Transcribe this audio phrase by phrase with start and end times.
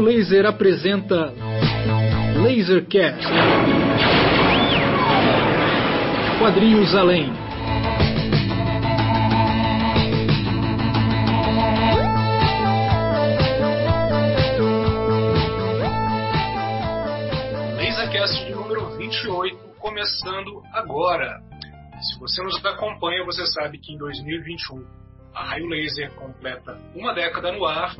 [0.00, 1.32] Laser apresenta
[2.36, 3.26] Lasercast.
[6.38, 7.30] Quadrinhos Além.
[17.76, 21.40] Lasercast de número 28, começando agora.
[22.00, 24.82] Se você nos acompanha, você sabe que em 2021
[25.34, 27.94] a Raio Laser completa uma década no ar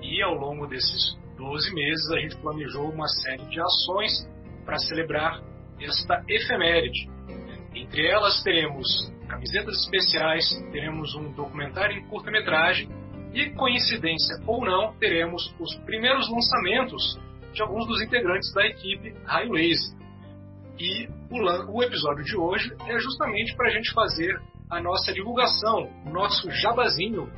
[0.00, 4.12] e ao longo desses 12 meses a gente planejou uma série de ações
[4.64, 5.42] para celebrar
[5.80, 7.10] esta efeméride.
[7.74, 8.86] Entre elas teremos
[9.28, 12.88] camisetas especiais, teremos um documentário em curta-metragem
[13.34, 17.18] e, coincidência ou não, teremos os primeiros lançamentos
[17.52, 19.56] de alguns dos integrantes da equipe Raio.
[20.78, 24.40] E o, o episódio de hoje é justamente para a gente fazer
[24.70, 27.28] a nossa divulgação, o nosso jabazinho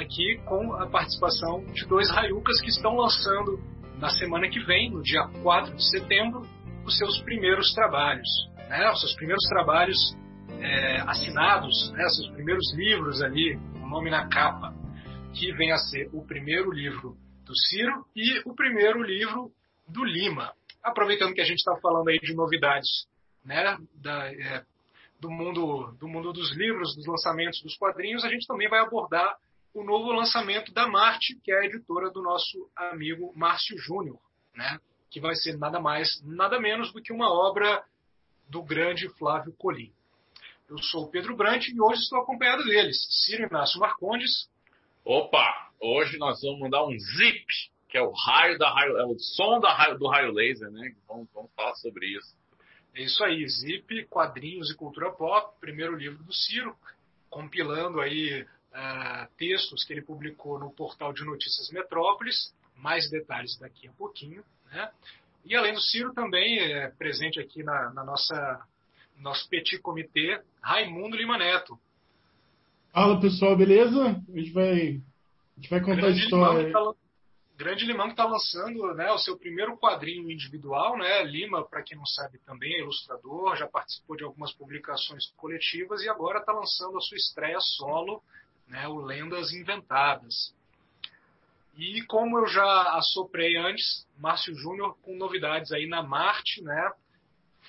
[0.00, 3.60] aqui com a participação de dois raiucas que estão lançando
[3.98, 6.42] na semana que vem, no dia 4 de setembro,
[6.84, 8.90] os seus primeiros trabalhos, né?
[8.90, 10.16] os seus primeiros trabalhos
[10.58, 12.08] é, assinados, né?
[12.08, 14.74] seus primeiros livros ali, o nome na capa,
[15.34, 19.52] que vem a ser o primeiro livro do Ciro e o primeiro livro
[19.86, 20.52] do Lima.
[20.82, 22.88] Aproveitando que a gente está falando aí de novidades
[23.44, 23.76] né?
[23.94, 24.64] da, é,
[25.20, 29.36] do, mundo, do mundo dos livros, dos lançamentos dos quadrinhos, a gente também vai abordar
[29.74, 34.18] o novo lançamento da Marte, que é a editora do nosso amigo Márcio Júnior,
[34.54, 34.78] né?
[35.10, 37.82] que vai ser nada mais, nada menos do que uma obra
[38.48, 39.92] do grande Flávio Colim.
[40.68, 44.48] Eu sou o Pedro Brant e hoje estou acompanhado deles, Ciro Inácio Marcondes.
[45.04, 47.46] Opa, hoje nós vamos mandar um zip,
[47.88, 50.94] que é o raio da raio, é o som da raio, do raio laser, né?
[51.08, 52.38] Vamos, vamos falar sobre isso.
[52.94, 56.76] É isso aí, Zip, Quadrinhos e Cultura Pop, primeiro livro do Ciro,
[57.28, 63.88] compilando aí uh, textos que ele publicou no portal de notícias Metrópolis, mais detalhes daqui
[63.88, 64.44] a pouquinho.
[64.70, 64.90] Né?
[65.44, 68.66] E além do Ciro, também é presente aqui na, na nossa
[69.16, 71.78] nosso petit comitê, Raimundo Lima Neto.
[72.90, 74.02] Fala pessoal, beleza?
[74.02, 76.72] A gente vai, a gente vai contar a história.
[76.72, 76.92] Tá,
[77.56, 80.96] grande Limão que está lançando né, o seu primeiro quadrinho individual.
[80.96, 81.22] Né?
[81.24, 86.08] Lima, para quem não sabe, também é ilustrador, já participou de algumas publicações coletivas e
[86.08, 88.22] agora está lançando a sua estreia solo
[88.70, 90.54] né, o Lendas Inventadas.
[91.76, 96.92] E como eu já assoprei antes, Márcio Júnior com novidades aí na Marte, né?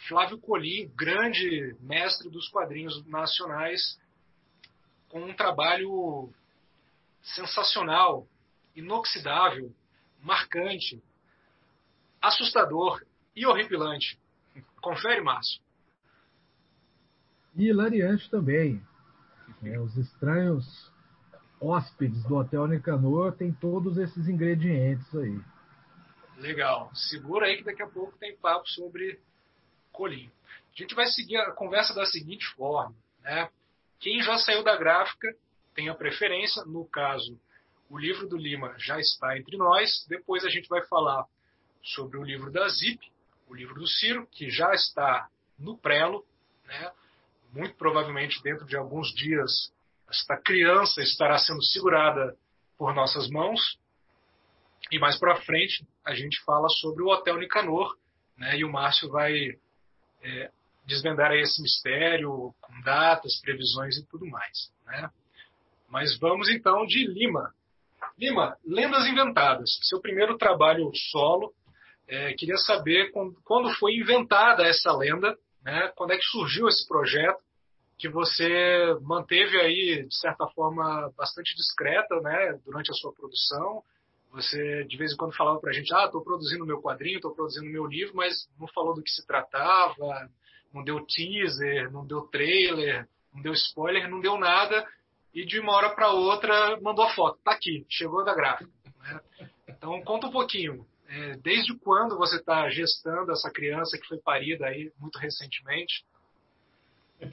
[0.07, 3.99] Flávio Colim, grande mestre dos quadrinhos nacionais,
[5.09, 6.29] com um trabalho
[7.21, 8.27] sensacional,
[8.75, 9.73] inoxidável,
[10.21, 11.01] marcante,
[12.21, 13.03] assustador
[13.35, 14.19] e horripilante.
[14.81, 15.61] Confere, Márcio.
[17.55, 18.81] E hilariante também.
[19.63, 20.90] É, os estranhos
[21.61, 25.39] hóspedes do Hotel Nicanor têm todos esses ingredientes aí.
[26.37, 26.89] Legal.
[26.93, 29.19] Segura aí que daqui a pouco tem papo sobre
[29.91, 30.31] colinho.
[30.75, 33.49] A gente vai seguir a conversa da seguinte forma, né?
[33.99, 35.27] Quem já saiu da gráfica
[35.75, 37.39] tem a preferência, no caso,
[37.89, 40.05] o livro do Lima já está entre nós.
[40.09, 41.25] Depois a gente vai falar
[41.83, 42.99] sobre o livro da Zip,
[43.47, 45.29] o livro do Ciro, que já está
[45.59, 46.25] no prelo,
[46.65, 46.91] né?
[47.53, 49.71] Muito provavelmente dentro de alguns dias
[50.11, 52.35] esta criança estará sendo segurada
[52.77, 53.79] por nossas mãos.
[54.91, 57.97] E mais para frente a gente fala sobre o Hotel Nicanor,
[58.37, 58.57] né?
[58.57, 59.57] E o Márcio vai
[60.21, 60.51] é,
[60.85, 65.09] desvendar esse mistério com datas, previsões e tudo mais, né?
[65.87, 67.53] Mas vamos então de Lima.
[68.17, 71.53] Lima, Lendas Inventadas, seu primeiro trabalho solo.
[72.07, 75.91] É, queria saber quando, quando foi inventada essa lenda, né?
[75.95, 77.39] Quando é que surgiu esse projeto?
[78.01, 83.83] Que você manteve aí, de certa forma, bastante discreta né, durante a sua produção.
[84.31, 87.35] Você, de vez em quando, falava para a gente: ah, estou produzindo meu quadrinho, estou
[87.35, 90.31] produzindo meu livro, mas não falou do que se tratava,
[90.73, 94.83] não deu teaser, não deu trailer, não deu spoiler, não deu nada.
[95.31, 97.39] E de uma hora para outra mandou a foto.
[97.43, 98.71] Tá aqui, chegou da gráfica.
[98.99, 99.21] Né?
[99.67, 100.87] Então, conta um pouquinho.
[101.07, 106.03] É, desde quando você está gestando essa criança que foi parida aí muito recentemente?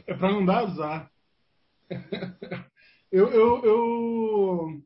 [0.07, 1.11] É para não dar azar.
[3.11, 4.83] eu, eu, eu,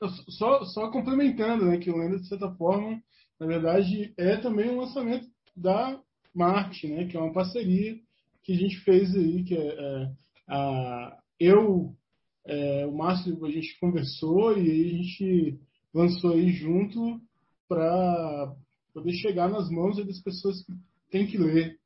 [0.00, 3.02] eu, só, só complementando, né, que o Lenda, de certa forma,
[3.38, 6.00] na verdade, é também um lançamento da
[6.34, 7.98] Marte, né, que é uma parceria
[8.42, 10.12] que a gente fez aí, que é, é
[10.48, 11.94] a, eu,
[12.46, 15.60] é, o Márcio, a gente conversou e aí a gente
[15.92, 17.20] lançou aí junto
[17.68, 18.54] para
[18.94, 20.72] poder chegar nas mãos das pessoas que
[21.10, 21.78] têm que ler.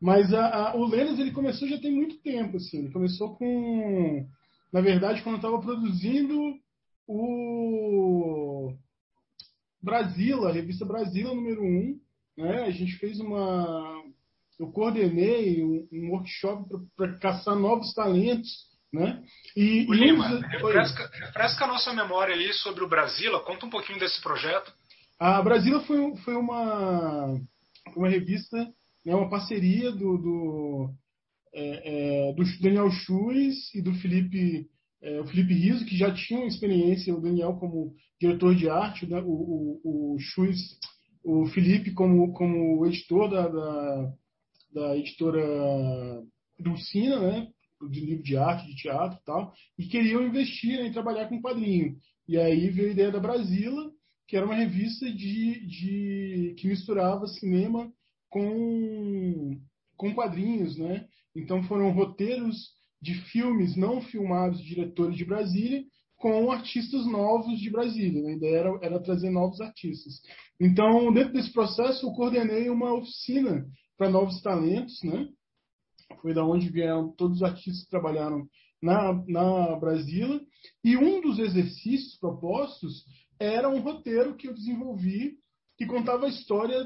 [0.00, 2.78] Mas a, a, o Lennon ele começou já tem muito tempo, assim.
[2.78, 4.26] Ele começou com,
[4.72, 6.54] na verdade, quando eu estava produzindo
[7.06, 8.72] o
[9.82, 12.00] Brasila, a revista Brasila número 1.
[12.38, 12.62] Né?
[12.62, 14.02] A gente fez uma.
[14.58, 16.64] Eu coordenei um, um workshop
[16.96, 18.70] para caçar novos talentos.
[18.92, 19.22] Né?
[19.56, 24.00] E, o Lima, refresca, refresca, a nossa memória aí sobre o Brasila, conta um pouquinho
[24.00, 24.72] desse projeto.
[25.18, 27.38] A Brasila foi, foi uma,
[27.94, 28.56] uma revista,
[29.04, 30.94] né, uma parceria do, do,
[31.52, 34.68] é, é, do Daniel Schulz e do Felipe
[35.02, 39.20] é, o Felipe Riso, que já tinham experiência, o Daniel como diretor de arte, né,
[39.20, 40.78] o, o, o Schulz,
[41.24, 44.12] o Felipe como, como editor da, da,
[44.74, 46.22] da editora
[46.58, 47.48] Dulcina, né,
[47.90, 51.96] de livro de arte, de teatro e tal, e queriam investir em trabalhar com quadrinho.
[52.28, 53.90] E aí veio a ideia da Brasila,
[54.28, 57.90] que era uma revista de, de que misturava cinema
[58.30, 59.60] com,
[59.96, 61.06] com quadrinhos, né?
[61.36, 62.56] Então foram roteiros
[63.02, 65.82] de filmes não filmados de diretores de Brasília
[66.16, 68.22] com artistas novos de Brasília.
[68.22, 68.30] Né?
[68.30, 70.20] A ideia era, era, trazer novos artistas.
[70.60, 73.66] Então, dentro desse processo, eu coordenei uma oficina
[73.96, 75.28] para novos talentos, né?
[76.20, 78.46] Foi da onde vieram todos os artistas que trabalharam
[78.82, 80.40] na, na Brasília.
[80.84, 83.04] E um dos exercícios propostos
[83.38, 85.39] era um roteiro que eu desenvolvi
[85.80, 86.76] que contava a história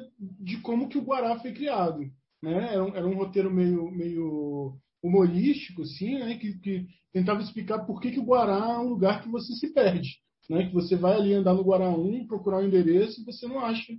[0.41, 1.99] de como que o Guará foi criado.
[2.41, 2.75] Né?
[2.75, 6.39] Era, um, era um roteiro meio, meio humorístico, assim, né?
[6.39, 9.75] Que, que, tentava explicar por que, que o Guará é um lugar que você se
[9.75, 10.11] perde.
[10.49, 10.69] Né?
[10.69, 13.93] Que você vai ali andar no Guará 1, procurar um endereço e você não acha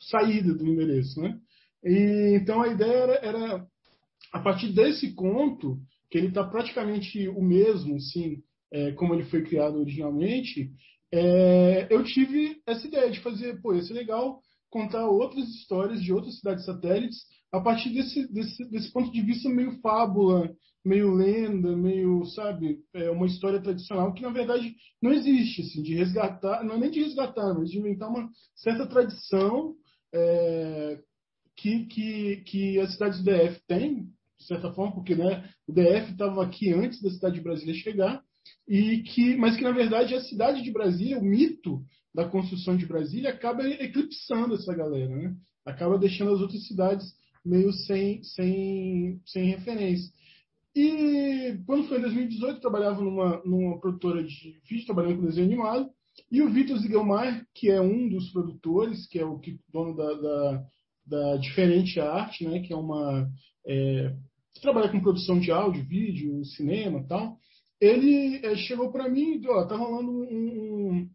[0.00, 1.20] saída do endereço.
[1.20, 1.38] Né?
[1.84, 3.66] E, então a ideia era, era,
[4.32, 5.78] a partir desse conto,
[6.10, 8.42] que ele está praticamente o mesmo, sim,
[8.72, 10.72] é, como ele foi criado originalmente,
[11.12, 14.40] é, eu tive essa ideia de fazer, pô, ia legal
[14.70, 17.18] contar outras histórias de outras cidades satélites
[17.52, 20.50] a partir desse, desse, desse ponto de vista meio fábula,
[20.84, 25.94] meio lenda, meio, sabe, é uma história tradicional que na verdade não existe, assim, de
[25.94, 29.74] resgatar, não é nem de resgatar, mas de inventar uma certa tradição
[30.14, 30.98] é,
[31.56, 34.04] que, que, que as cidades do DF têm,
[34.38, 38.22] de certa forma, porque né, o DF estava aqui antes da cidade de Brasília chegar,
[38.66, 41.82] e que, mas que na verdade a cidade de Brasília, o mito
[42.14, 45.34] da construção de Brasília acaba eclipsando essa galera, né?
[45.64, 47.06] acaba deixando as outras cidades
[47.44, 50.10] meio sem, sem, sem referência.
[50.74, 55.46] E quando foi em 2018, eu trabalhava numa, numa produtora de vídeo, trabalhando com desenho
[55.46, 55.90] animado,
[56.30, 60.12] e o Vitor Zigelmar, que é um dos produtores, que é o que, dono da,
[60.14, 60.64] da,
[61.06, 63.28] da Diferente Arte, né, que é uma.
[63.66, 64.14] É,
[64.54, 67.38] que trabalha com produção de áudio, vídeo, cinema tal,
[67.80, 71.08] ele é, chegou para mim Ó, tá rolando um,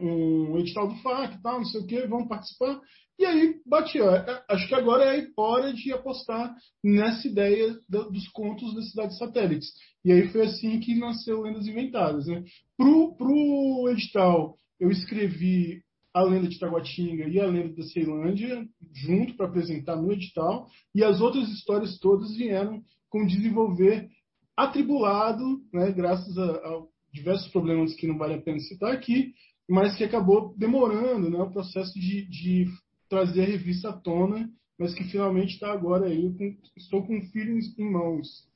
[0.00, 2.80] um, um edital do FAC tal, não sei o que, vamos participar.
[3.18, 6.54] E aí bati, ó, é, acho que agora é hora de apostar
[6.84, 9.68] nessa ideia dos contos das cidades satélites.
[10.04, 12.26] E aí foi assim que nasceu Lendas Inventadas.
[12.26, 12.44] Né?
[12.76, 15.82] Pro, pro edital, eu escrevi
[16.14, 21.04] a lenda de Taguatinga e a lenda da Ceilândia junto para apresentar no edital, e
[21.04, 24.08] as outras histórias todas vieram com desenvolver
[24.58, 26.82] atribulado, né, graças a, a
[27.12, 29.32] diversos problemas que não vale a pena citar aqui,
[29.68, 32.66] mas que acabou demorando né, o processo de, de
[33.08, 36.32] trazer a revista à tona, mas que finalmente está agora aí.
[36.36, 38.48] Com, estou com o filho em mãos.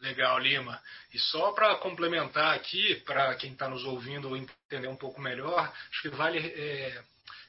[0.00, 0.80] Legal, Lima.
[1.14, 6.02] E só para complementar aqui, para quem está nos ouvindo entender um pouco melhor, acho
[6.02, 7.02] que vale é,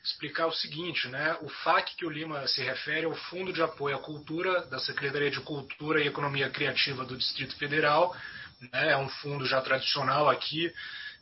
[0.07, 1.37] explicar o seguinte, né?
[1.41, 4.79] O FAC que o Lima se refere é o Fundo de Apoio à Cultura da
[4.79, 8.15] Secretaria de Cultura e Economia Criativa do Distrito Federal.
[8.61, 8.91] Né?
[8.91, 10.73] É um fundo já tradicional aqui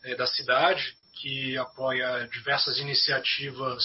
[0.03, 3.83] é, da cidade que apoia diversas iniciativas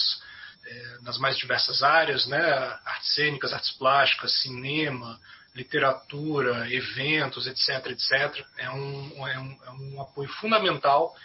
[0.65, 2.39] é, nas mais diversas áreas, né?
[2.85, 5.19] artes cênicas, artes plásticas, cinema,
[5.55, 7.87] literatura, eventos, etc.
[7.87, 8.45] etc.
[8.57, 11.15] É um, é um, é um apoio fundamental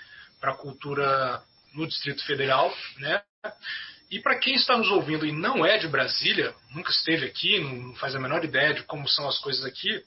[0.40, 1.42] para a cultura
[1.74, 2.74] no Distrito Federal.
[2.98, 3.22] Né?
[4.08, 7.92] E para quem está nos ouvindo e não é de Brasília, nunca esteve aqui, não
[7.96, 10.00] faz a menor ideia de como são as coisas aqui,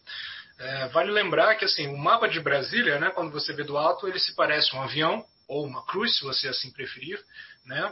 [0.57, 4.07] é, vale lembrar que assim, o mapa de Brasília, né, quando você vê do alto,
[4.07, 7.19] ele se parece um avião ou uma cruz, se você assim preferir,
[7.65, 7.91] né?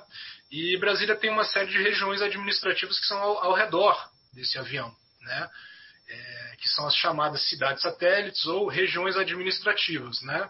[0.51, 3.98] E Brasília tem uma série de regiões administrativas que são ao, ao redor
[4.32, 5.50] desse avião, né?
[6.08, 10.50] É, que são as chamadas cidades satélites ou regiões administrativas, né?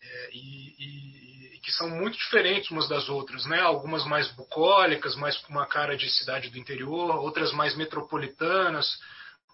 [0.00, 1.27] É, e, e,
[1.68, 3.60] que são muito diferentes umas das outras, né?
[3.60, 8.98] Algumas mais bucólicas, mais com uma cara de cidade do interior, outras mais metropolitanas,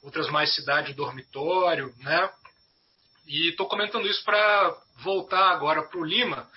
[0.00, 2.30] outras mais cidade dormitório, né?
[3.26, 6.48] E estou comentando isso para voltar agora para o Lima,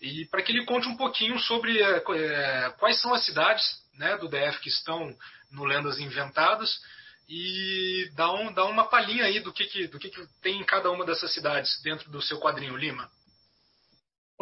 [0.00, 3.64] e para que ele conte um pouquinho sobre é, é, quais são as cidades
[3.94, 5.12] né, do DF que estão
[5.50, 6.70] no Lendas Inventadas
[7.28, 10.64] e dá, um, dá uma palhinha aí do que, que, do que, que tem em
[10.64, 13.10] cada uma dessas cidades dentro do seu quadrinho Lima.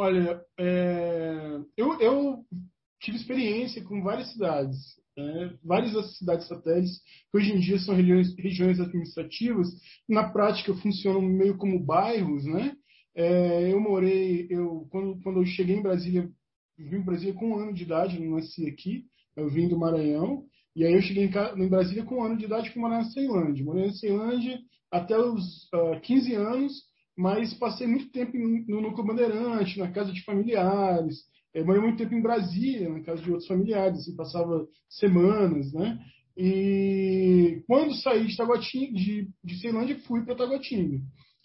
[0.00, 2.44] Olha, é, eu, eu
[3.00, 4.78] tive experiência com várias cidades,
[5.16, 5.58] né?
[5.64, 9.66] várias das cidades satélites, que hoje em dia são regiões, regiões administrativas,
[10.08, 12.76] na prática funcionam meio como bairros, né?
[13.12, 16.30] É, eu morei, eu, quando, quando eu cheguei em Brasília,
[16.78, 20.44] vim em Brasília com um ano de idade, não nasci aqui, eu vim do Maranhão,
[20.76, 22.98] e aí eu cheguei em, em Brasília com um ano de idade e fui morar
[22.98, 23.64] na Ceilândia.
[23.64, 24.60] Morei na Ceilândia
[24.92, 26.87] até os uh, ah, 15 anos,
[27.18, 31.16] mas passei muito tempo no Núcleo Bandeirante, na casa de familiares,
[31.52, 35.98] eu morei muito tempo em Brasília, na casa de outros familiares, assim, passava semanas, né?
[36.36, 41.00] E quando saí de Taguatinga, de, de Ceilândia, fui para Taguatinga.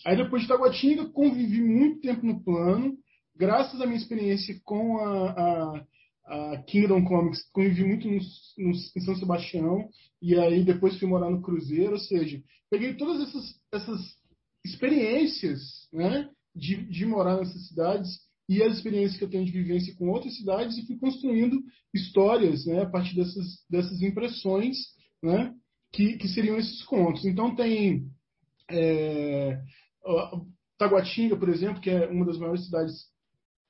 [0.05, 2.95] Aí depois de Taguatinga, convivi muito tempo no plano,
[3.35, 5.85] graças à minha experiência com a, a,
[6.27, 8.19] a Kingdom Comics, convivi muito no,
[8.59, 9.89] no, em São Sebastião,
[10.21, 12.39] e aí depois fui morar no Cruzeiro, ou seja,
[12.69, 14.22] peguei todas essas, essas
[14.63, 18.09] experiências né, de, de morar nessas cidades
[18.47, 21.61] e as experiências que eu tenho de vivência com outras cidades e fui construindo
[21.93, 24.77] histórias né, a partir dessas, dessas impressões
[25.21, 25.53] né,
[25.91, 27.25] que, que seriam esses contos.
[27.25, 28.05] Então tem
[28.69, 29.61] é,
[30.77, 32.93] Taguatinga, por exemplo, que é uma das maiores cidades,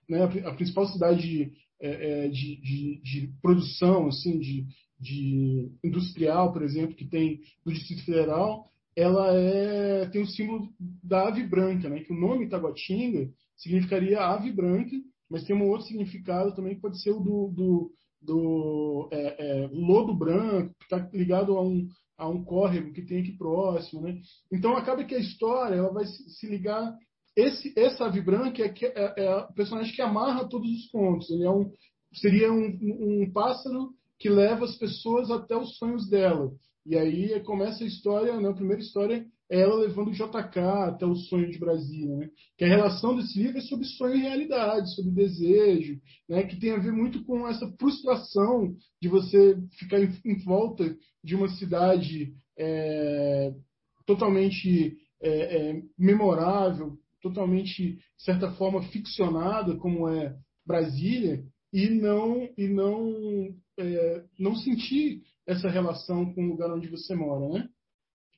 [0.10, 4.66] né, a principal cidade de, é, é, de, de, de, produção assim, de,
[5.00, 10.70] de industrial, por exemplo, que tem no Distrito Federal, ela é, tem o símbolo
[11.04, 14.96] da ave branca, né, que o nome Taguatinga significaria ave branca,
[15.30, 19.70] mas tem um outro significado também que pode ser o do, do, do é, é,
[19.72, 24.02] lodo branco, que está ligado a um, a um córrego que tem aqui próximo.
[24.02, 24.20] Né?
[24.52, 26.96] Então acaba que a história ela vai se ligar.
[27.36, 31.30] Esse, essa ave branca é, é, é o personagem que amarra todos os pontos.
[31.32, 31.72] Ele é um,
[32.14, 32.78] seria um,
[33.24, 36.52] um pássaro que leva as pessoas até os sonhos dela.
[36.86, 41.06] E aí começa a história, né, a primeira história é ela levando o JK até
[41.06, 42.30] o sonho de Brasília, né?
[42.58, 46.44] Que a relação desse livro é sobre sonho e realidade, sobre desejo, né?
[46.44, 51.48] Que tem a ver muito com essa frustração de você ficar em, volta de uma
[51.50, 53.54] cidade é,
[54.06, 60.36] totalmente é, é, memorável, totalmente, de certa forma, ficcionada, como é
[60.66, 67.16] Brasília, e não e não é, não sentir essa relação com o lugar onde você
[67.16, 67.68] mora, né?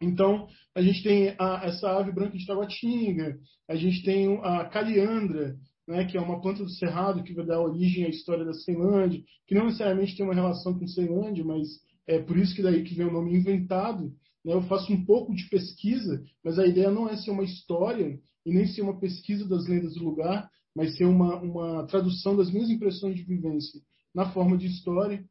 [0.01, 5.55] Então, a gente tem a, essa ave branca de Taguatinga, a gente tem a caliandra,
[5.87, 9.21] né, que é uma planta do cerrado que vai dar origem à história da Ceilândia,
[9.47, 11.67] que não necessariamente tem uma relação com Ceilândia, mas
[12.07, 14.11] é por isso que daí que vem o nome inventado.
[14.43, 14.53] Né?
[14.53, 18.53] Eu faço um pouco de pesquisa, mas a ideia não é ser uma história e
[18.53, 22.69] nem ser uma pesquisa das lendas do lugar, mas ser uma, uma tradução das minhas
[22.69, 23.79] impressões de vivência
[24.13, 25.23] na forma de história.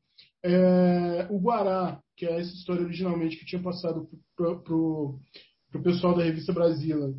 [0.46, 5.18] É, o Guará, que é essa história originalmente que tinha passado para o
[5.82, 7.14] pessoal da revista Brasília,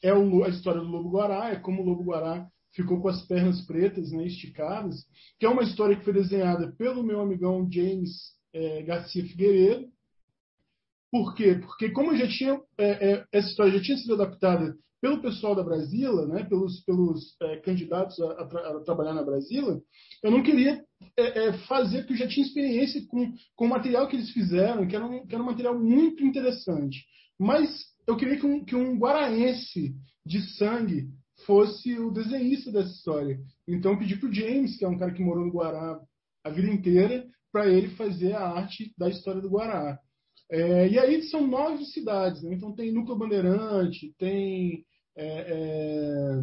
[0.00, 3.60] é a história do Lobo Guará, é como o Lobo Guará ficou com as pernas
[3.66, 5.04] pretas, né, esticadas,
[5.40, 8.10] que é uma história que foi desenhada pelo meu amigão James
[8.52, 9.88] é, Garcia Figueiredo.
[11.10, 11.56] Por quê?
[11.56, 15.62] Porque como já tinha é, é essa história já tinha sido adaptada pelo pessoal da
[15.62, 19.80] Brasília, né, pelos, pelos é, candidatos a, a, a, trabalhar na Brasília,
[20.22, 20.84] eu não queria
[21.16, 24.86] é, é, fazer, porque eu já tinha experiência com, com o material que eles fizeram,
[24.86, 27.04] que era, um, que era um material muito interessante.
[27.38, 27.68] Mas
[28.06, 29.94] eu queria que um, que um guaraense
[30.26, 31.08] de sangue
[31.46, 33.38] fosse o desenhista dessa história.
[33.66, 36.00] Então eu pedi para o James, que é um cara que morou no Guará
[36.44, 39.98] a vida inteira, para ele fazer a arte da história do Guará.
[40.50, 42.54] É, e aí são nove cidades, né?
[42.54, 44.84] então tem Núcleo Bandeirante, tem
[45.18, 46.40] é,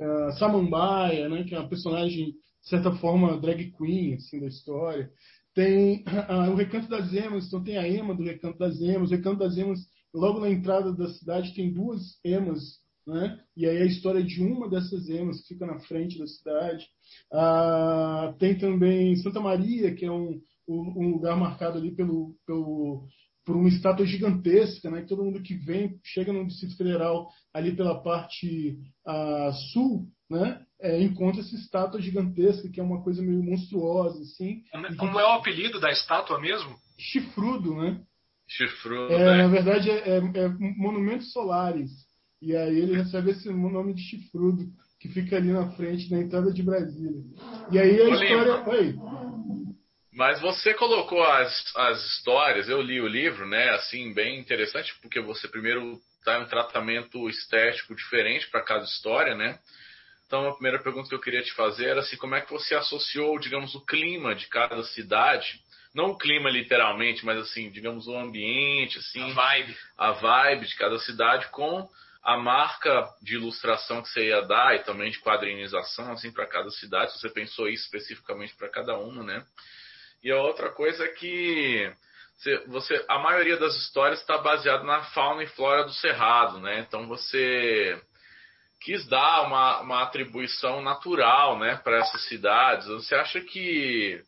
[0.00, 1.44] é, é, Samambaia, né?
[1.44, 5.10] que é uma personagem, de certa forma, drag queen assim, da história.
[5.54, 6.04] Tem
[6.50, 9.10] o Recanto das Emas, então tem a Ema do Recanto das Emas.
[9.10, 9.80] O Recanto das Emas,
[10.14, 13.40] logo na entrada da cidade, tem duas emas né?
[13.56, 16.86] E aí a história de uma dessas emas que fica na frente da cidade.
[17.32, 23.06] Ah, tem também Santa Maria, que é um, um lugar marcado ali pelo, pelo,
[23.44, 25.02] por uma estátua gigantesca, né?
[25.02, 30.62] Todo mundo que vem chega no Distrito Federal ali pela parte uh, sul, né?
[30.80, 34.62] É, encontra essa estátua gigantesca que é uma coisa meio monstruosa, assim.
[34.98, 36.76] Como é o apelido da estátua mesmo?
[36.98, 38.00] Chifrudo, né?
[38.48, 39.12] Chifrudo.
[39.12, 39.36] É, né?
[39.38, 41.90] Na verdade é, é, é Monumentos Solares.
[42.40, 44.66] E aí ele recebe esse nome de Chifrudo
[44.98, 47.22] que fica ali na frente da entrada de Brasília.
[47.72, 48.68] E aí a história.
[48.68, 48.94] Oi.
[50.12, 53.70] Mas você colocou as, as histórias, eu li o livro, né?
[53.70, 59.58] Assim, bem interessante, porque você primeiro dá um tratamento estético diferente para cada história, né?
[60.26, 62.74] Então, a primeira pergunta que eu queria te fazer era assim, como é que você
[62.74, 65.60] associou, digamos, o clima de cada cidade,
[65.94, 70.76] não o clima literalmente, mas assim, digamos, o ambiente, assim, a vibe, a vibe de
[70.76, 71.88] cada cidade com
[72.22, 76.70] a marca de ilustração que você ia dar e também de quadrinização assim para cada
[76.70, 79.44] cidade, se você pensou isso especificamente para cada uma, né?
[80.22, 81.92] E a outra coisa é que
[82.68, 86.80] você, a maioria das histórias está baseada na fauna e flora do cerrado, né?
[86.80, 88.00] Então você
[88.80, 92.86] quis dar uma, uma atribuição natural, né, para essas cidades.
[92.88, 94.20] Você acha que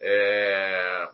[0.00, 1.08] é,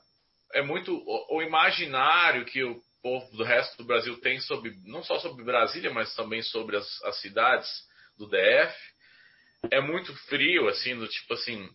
[0.54, 5.02] é muito o, o, imaginário que o povo do resto do Brasil tem sobre não
[5.02, 7.68] só sobre Brasília, mas também sobre as, as cidades
[8.16, 8.74] do DF
[9.70, 11.68] é muito frio, assim, do tipo assim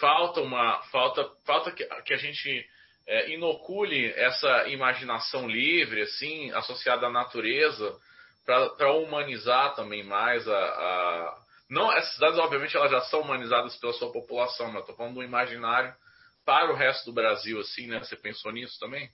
[0.00, 2.66] falta uma falta falta que, que a gente
[3.06, 7.96] é, inocule essa imaginação livre, assim, associada à natureza,
[8.44, 11.38] para humanizar também mais a, a,
[11.68, 15.22] Não, essas cidades, obviamente, elas já são humanizadas pela sua população, mas estou falando do
[15.22, 15.94] imaginário
[16.44, 17.98] para o resto do Brasil, assim, né?
[17.98, 19.08] Você pensou nisso também?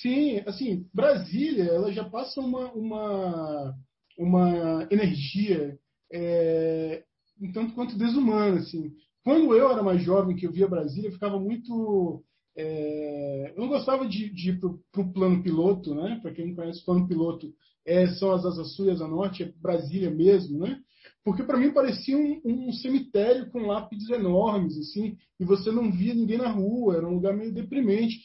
[0.00, 3.74] Sim, assim, Brasília, ela já passa uma, uma,
[4.16, 5.78] uma energia
[6.12, 7.02] é,
[7.40, 8.92] um tanto quanto desumana, assim.
[9.28, 12.24] Quando eu era mais jovem, que eu via Brasília, eu ficava muito
[12.56, 16.18] é, eu não gostava de, de ir para o plano piloto, né?
[16.22, 17.52] Para quem não conhece, o plano piloto
[17.84, 20.80] é, são as Asas Sul e Asa Norte, é Brasília mesmo, né?
[21.22, 26.14] Porque para mim parecia um, um, cemitério com lápides enormes, assim, e você não via
[26.14, 28.16] ninguém na rua, era um lugar meio deprimente.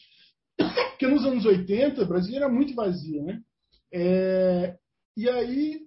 [0.56, 3.42] Porque nos anos 80, Brasília era muito vazia, né?
[3.92, 4.78] É,
[5.18, 5.82] e aí,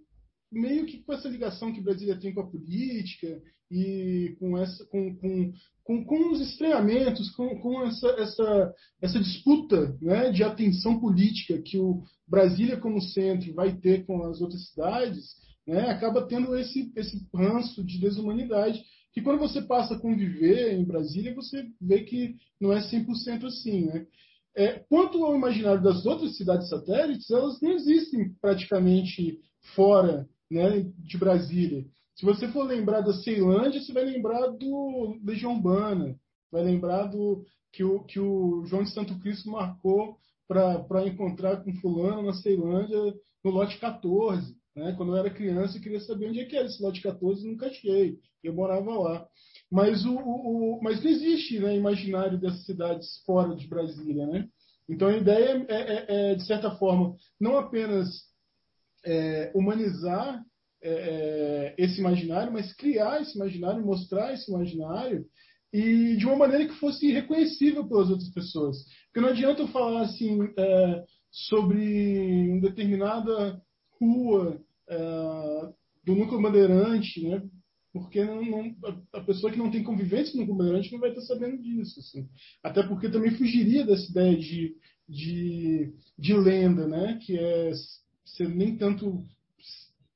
[0.57, 5.15] meio que com essa ligação que Brasília tem com a política e com, essa, com,
[5.17, 5.53] com,
[5.85, 11.79] com, com os estranhamentos, com, com essa, essa, essa disputa né, de atenção política que
[11.79, 15.35] o Brasília como centro vai ter com as outras cidades,
[15.67, 18.83] né, acaba tendo esse, esse ranço de desumanidade,
[19.13, 23.87] que quando você passa a conviver em Brasília, você vê que não é 100% assim.
[23.87, 24.07] Né?
[24.55, 29.41] É, quanto ao imaginário das outras cidades satélites, elas não existem praticamente
[29.75, 31.85] fora né, de Brasília.
[32.15, 36.17] Se você for lembrar da Ceilândia, você vai lembrar do Legião Urbana,
[36.51, 40.17] vai lembrar do que o, que o João de Santo Cristo marcou
[40.49, 42.99] para encontrar com fulano na Ceilândia
[43.45, 44.57] no lote 14.
[44.75, 44.95] Né?
[44.97, 47.51] Quando eu era criança, eu queria saber onde é que era esse lote 14 e
[47.51, 48.19] nunca achei.
[48.43, 49.27] Eu morava lá.
[49.71, 54.27] Mas, o, o, o mas não existe né, imaginário dessas cidades fora de Brasília.
[54.27, 54.49] Né?
[54.89, 58.07] Então a ideia é, é, é de certa forma, não apenas
[59.07, 60.43] é, humanizar
[60.83, 65.25] é, é, esse imaginário, mas criar esse imaginário, mostrar esse imaginário
[65.73, 68.77] e de uma maneira que fosse reconhecível pelas outras pessoas.
[69.07, 73.61] Porque não adianta eu falar assim é, sobre uma determinada
[74.01, 74.97] rua é,
[76.05, 77.43] do núcleo bandeirante, né?
[77.93, 78.77] porque não, não,
[79.13, 82.01] a pessoa que não tem convivência com o núcleo bandeirante não vai estar sabendo disso.
[82.01, 82.29] Assim.
[82.63, 84.77] Até porque também fugiria dessa ideia de,
[85.09, 87.19] de, de lenda, né?
[87.25, 87.73] que é
[88.27, 89.25] ser nem tanto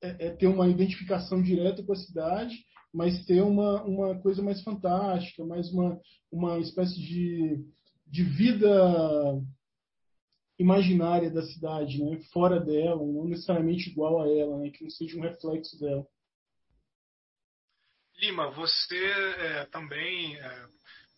[0.03, 2.55] é, é ter uma identificação direta com a cidade,
[2.92, 7.64] mas ter uma, uma coisa mais fantástica, mais uma, uma espécie de,
[8.07, 9.40] de vida
[10.59, 12.20] imaginária da cidade, né?
[12.33, 14.70] fora dela, não necessariamente igual a ela, né?
[14.70, 16.07] que não seja um reflexo dela.
[18.18, 20.66] Lima, você é, também é,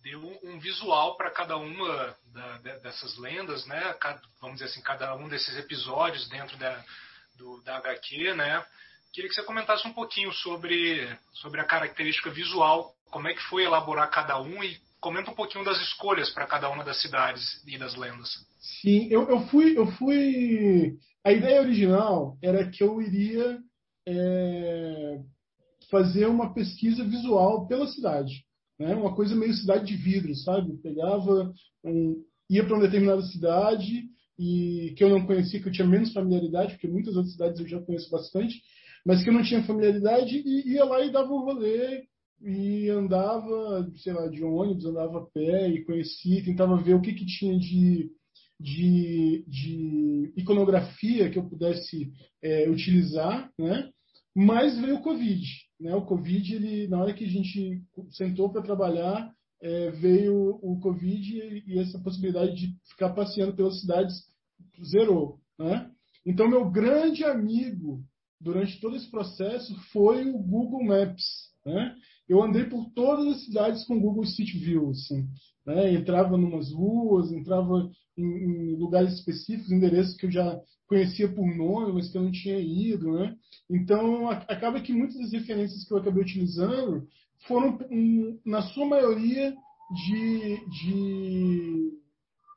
[0.03, 3.95] deu um visual para cada uma da, dessas lendas, né?
[3.95, 6.85] Cada, vamos dizer assim, cada um desses episódios dentro da,
[7.37, 8.65] do, da HQ, né?
[9.13, 13.65] Queria que você comentasse um pouquinho sobre, sobre a característica visual, como é que foi
[13.65, 17.77] elaborar cada um e comenta um pouquinho das escolhas para cada uma das cidades e
[17.77, 18.31] das lendas.
[18.81, 20.97] Sim, eu, eu fui, eu fui.
[21.25, 23.59] A ideia original era que eu iria
[24.07, 25.21] é,
[25.91, 28.45] fazer uma pesquisa visual pela cidade,
[28.79, 28.95] né?
[28.95, 30.77] Uma coisa meio cidade de vidro, sabe?
[30.83, 31.53] Pegava,
[31.85, 34.05] um, ia para uma determinada cidade
[34.39, 37.69] e que eu não conhecia, que eu tinha menos familiaridade, porque muitas outras cidades eu
[37.69, 38.61] já conheço bastante,
[39.05, 42.05] mas que eu não tinha familiaridade e ia lá e dava um rolê
[42.41, 47.13] e andava, sei lá, de ônibus, andava a pé e conhecia, tentava ver o que,
[47.13, 48.11] que tinha de,
[48.59, 53.89] de, de iconografia que eu pudesse é, utilizar, né?
[54.35, 55.47] Mas veio o Covid,
[55.81, 55.95] né?
[55.95, 61.39] O Covid, ele, na hora que a gente sentou para trabalhar, é, veio o Covid
[61.39, 64.15] e, e essa possibilidade de ficar passeando pelas cidades
[64.91, 65.39] zerou.
[65.59, 65.91] Né?
[66.27, 68.03] Então, meu grande amigo
[68.41, 71.25] durante todo esse processo foi o Google Maps.
[71.65, 71.95] Né?
[72.29, 74.91] Eu andei por todas as cidades com Google Street View.
[74.91, 75.29] Assim,
[75.67, 75.93] né?
[75.95, 80.61] Entrava em umas ruas, entrava em, em, lugares específicos, endereços que eu já
[80.93, 83.13] conhecia por nome, mas que eu não tinha ido.
[83.13, 83.35] Né?
[83.71, 87.09] Então, acaba que muitas das referências que eu acabei utilizando
[87.47, 87.79] foram,
[88.45, 89.55] na sua maioria,
[89.93, 91.93] de, de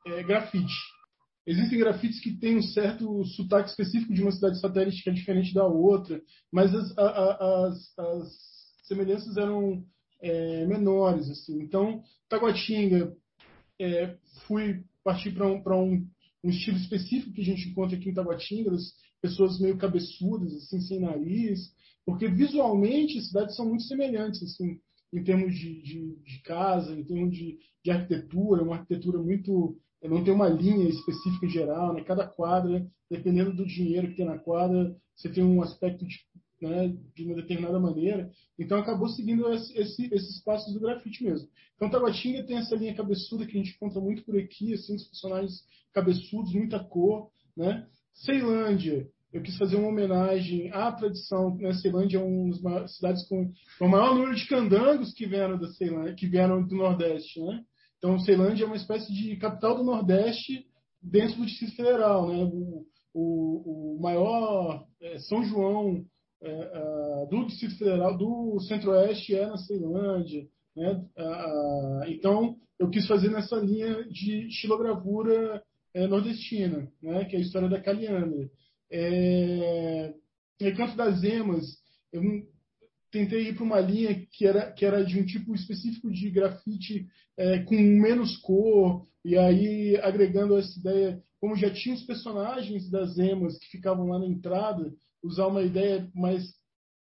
[0.06, 0.74] é, grafite.
[1.46, 5.52] existem grafites que têm um certo sotaque específico de uma cidade satélite que é diferente
[5.52, 6.20] da outra,
[6.52, 8.28] mas as, as, as
[8.84, 9.82] semelhanças eram
[10.22, 11.28] é, menores.
[11.30, 11.60] Assim.
[11.62, 13.14] Então, Taguatinga,
[13.80, 16.06] é, fui partir para um, um,
[16.46, 20.80] um estilo específico que a gente encontra aqui em Taguatinga, das pessoas meio cabeçudas, assim,
[20.80, 24.78] sem nariz, porque visualmente as cidades são muito semelhantes, assim,
[25.12, 30.22] em termos de, de, de casa, em termos de, de arquitetura, uma arquitetura muito não
[30.22, 32.04] tem uma linha específica geral, né?
[32.04, 36.06] Cada quadra, dependendo do dinheiro que tem na quadra, você tem um aspecto
[36.60, 38.30] né, de uma determinada maneira.
[38.58, 41.48] Então acabou seguindo esse, esse, esses passos do grafite mesmo.
[41.76, 45.04] Então Taguatinga tem essa linha cabeçuda que a gente encontra muito por aqui, assim, os
[45.04, 47.86] personagens cabeçudos, muita cor, né?
[48.14, 51.54] Ceilândia, eu quis fazer uma homenagem à tradição.
[51.56, 51.72] Né?
[51.74, 55.68] Ceilândia é uma das cidades com, com o maior número de candangos que vieram da
[55.68, 57.62] Ceilândia, que vieram do Nordeste, né?
[57.98, 60.66] Então, Ceilândia é uma espécie de capital do Nordeste
[61.02, 62.44] dentro do Distrito Federal, né?
[62.44, 66.04] O, o, o maior é, São João
[67.30, 70.46] do Distrito Federal, do Centro-Oeste é na Ceilândia,
[70.76, 71.04] né?
[72.08, 75.62] então, eu quis fazer nessa linha de estilogravura
[75.94, 77.24] é, nordestina, né?
[77.24, 78.50] Que é a história da Caliandra.
[78.90, 80.14] É,
[80.60, 81.64] Recanto das Emas,
[82.12, 82.22] eu
[83.10, 87.06] tentei ir para uma linha que era, que era de um tipo específico de grafite
[87.36, 93.18] é, com menos cor, e aí agregando essa ideia, como já tinha os personagens das
[93.18, 96.42] emas que ficavam lá na entrada, usar uma ideia mais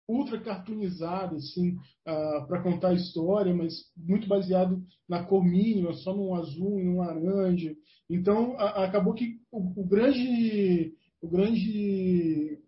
[0.08, 1.76] ultra cartoonizada assim,
[2.08, 6.84] uh, para contar a história, mas muito baseado na cor mínima, só num azul e
[6.84, 7.74] num laranja.
[8.10, 12.60] Então a, acabou que o, o grande o grande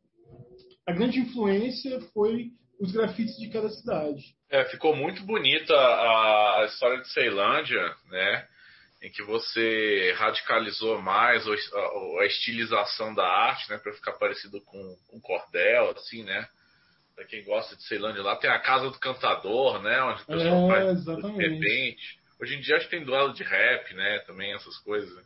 [0.87, 4.21] a grande influência foi os grafites de cada cidade.
[4.49, 8.47] É, ficou muito bonita a, a história de Ceilândia, né?
[9.03, 13.77] Em que você radicalizou mais a, a estilização da arte, né?
[13.77, 16.47] Para ficar parecido com, com cordel, assim, né?
[17.13, 20.01] Para quem gosta de Ceilândia, lá tem a Casa do Cantador, né?
[20.03, 21.41] Onde o pessoal é, faz exatamente.
[21.41, 22.19] repente.
[22.41, 24.19] Hoje em dia acho que tem duelo de rap, né?
[24.19, 25.13] Também essas coisas.
[25.13, 25.23] Né?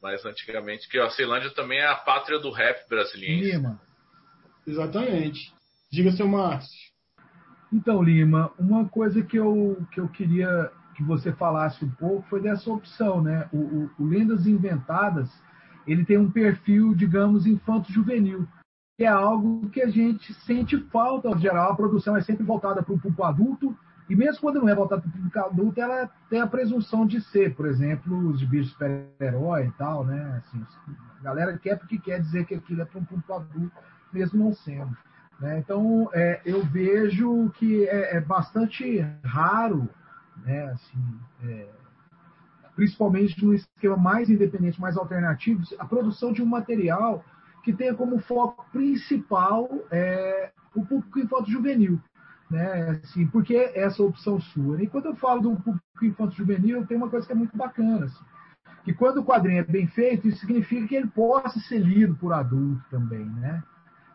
[0.00, 3.44] Mas antigamente, que a Ceilândia também é a pátria do rap brasileiro.
[3.44, 3.80] Lima.
[4.64, 5.52] Exatamente.
[5.90, 6.92] Diga, seu Márcio.
[7.72, 12.40] Então, Lima, uma coisa que eu, que eu queria que você falasse um pouco foi
[12.40, 13.48] dessa opção, né?
[13.52, 15.30] O, o, o Lendas Inventadas,
[15.86, 18.46] ele tem um perfil, digamos, infanto-juvenil,
[18.96, 22.82] que é algo que a gente sente falta, em geral, a produção é sempre voltada
[22.82, 23.76] para o público adulto,
[24.08, 27.20] e mesmo quando não é voltada para o público adulto, ela tem a presunção de
[27.22, 30.42] ser, por exemplo, os de bicho super-herói e tal, né?
[30.44, 30.64] Assim,
[31.20, 33.72] a galera quer porque quer dizer que aquilo é para um público adulto,
[34.12, 34.94] mesmo não sendo.
[35.40, 35.58] Né?
[35.58, 39.88] Então, é, eu vejo que é, é bastante raro,
[40.44, 41.68] né, assim, é,
[42.74, 47.24] principalmente no esquema mais independente, mais alternativo, a produção de um material
[47.62, 52.00] que tenha como foco principal é, o público infanto-juvenil.
[52.50, 53.00] Né?
[53.02, 54.82] Assim, porque essa opção sua.
[54.82, 58.04] E quando eu falo do público infanto-juvenil, tem uma coisa que é muito bacana.
[58.04, 58.24] Assim,
[58.84, 62.32] que quando o quadrinho é bem feito, isso significa que ele possa ser lido por
[62.32, 63.24] adulto também.
[63.24, 63.62] Né?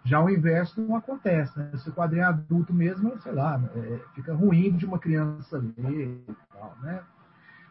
[0.09, 1.57] Já o inverso não acontece.
[1.57, 1.71] Né?
[1.77, 6.19] Se o quadrinho é adulto mesmo, sei lá, é, fica ruim de uma criança ler
[6.27, 6.99] e tal, né?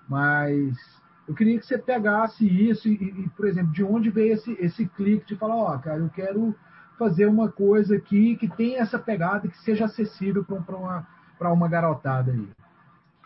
[0.08, 0.76] Mas
[1.26, 4.86] eu queria que você pegasse isso e, e, por exemplo, de onde veio esse, esse
[4.86, 6.54] clique de falar, ó, oh, cara, eu quero
[6.96, 11.06] fazer uma coisa aqui que tenha essa pegada que seja acessível para uma,
[11.40, 12.48] uma garotada aí.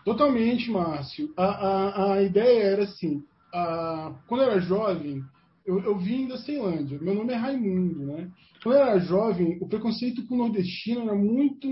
[0.06, 1.32] Totalmente, Márcio.
[1.36, 3.22] A, a, a ideia era assim,
[3.52, 5.22] a, quando eu era jovem,
[5.64, 6.98] eu, eu vim da Ceilândia.
[7.00, 8.30] Meu nome é Raimundo, né?
[8.62, 11.68] Quando eu era jovem, o preconceito com o nordestino era muito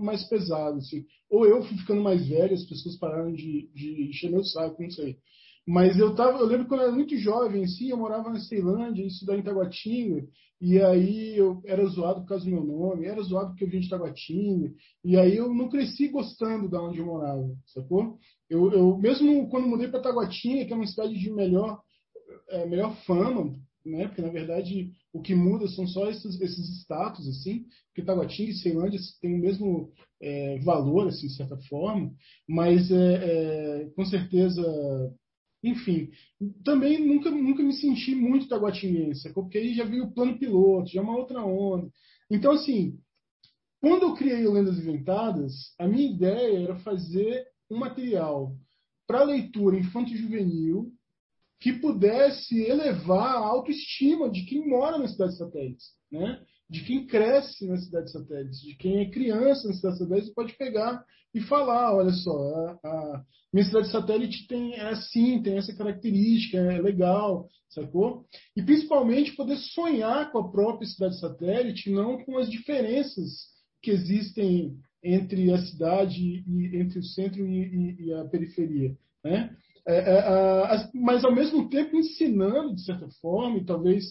[0.00, 1.04] mais pesado, assim.
[1.30, 4.90] Ou eu fui ficando mais velho, as pessoas pararam de, de encher meu saco, não
[4.90, 5.16] sei.
[5.66, 9.04] Mas eu tava, eu lembro quando eu era muito jovem, assim, eu morava na Ceilândia,
[9.04, 10.24] estudava em Taguatinga,
[10.62, 13.80] e aí eu era zoado por causa do meu nome, era zoado porque eu vim
[13.80, 14.72] de Taguatinga,
[15.04, 18.16] e aí eu não cresci gostando da onde eu morava, sacou?
[18.48, 21.82] Eu, eu mesmo quando mudei para Taguatinga, que é uma cidade de melhor
[22.50, 24.06] é, melhor fama, né?
[24.06, 28.54] Porque na verdade o que muda são só esses, esses status, assim, porque Taguatinga e
[28.54, 32.12] Ceilândia têm o mesmo é, valor, assim, de certa forma,
[32.46, 34.62] mas é, é, com certeza,
[35.62, 36.10] enfim,
[36.64, 41.00] também nunca, nunca me senti muito taguatinense, porque aí já veio o plano piloto, já
[41.00, 41.88] é uma outra onda.
[42.30, 42.98] Então, assim,
[43.80, 48.54] quando eu criei o Lendas Inventadas, a minha ideia era fazer um material
[49.06, 50.92] para leitura infanto-juvenil,
[51.60, 55.86] que pudesse elevar a autoestima de quem mora nas cidades satélites.
[56.10, 56.40] Né?
[56.68, 61.02] de quem cresce na cidade satélite, de quem é criança na cidade satélite, pode pegar
[61.34, 66.58] e falar, olha só, a, a minha cidade satélite tem é assim, tem essa característica,
[66.58, 68.26] é legal, sacou?
[68.54, 73.48] E principalmente poder sonhar com a própria cidade satélite, não com as diferenças
[73.82, 78.94] que existem entre a cidade e entre o centro e, e, e a periferia,
[79.24, 79.56] né?
[79.90, 84.04] É, é, mas ao mesmo tempo ensinando de certa forma, e talvez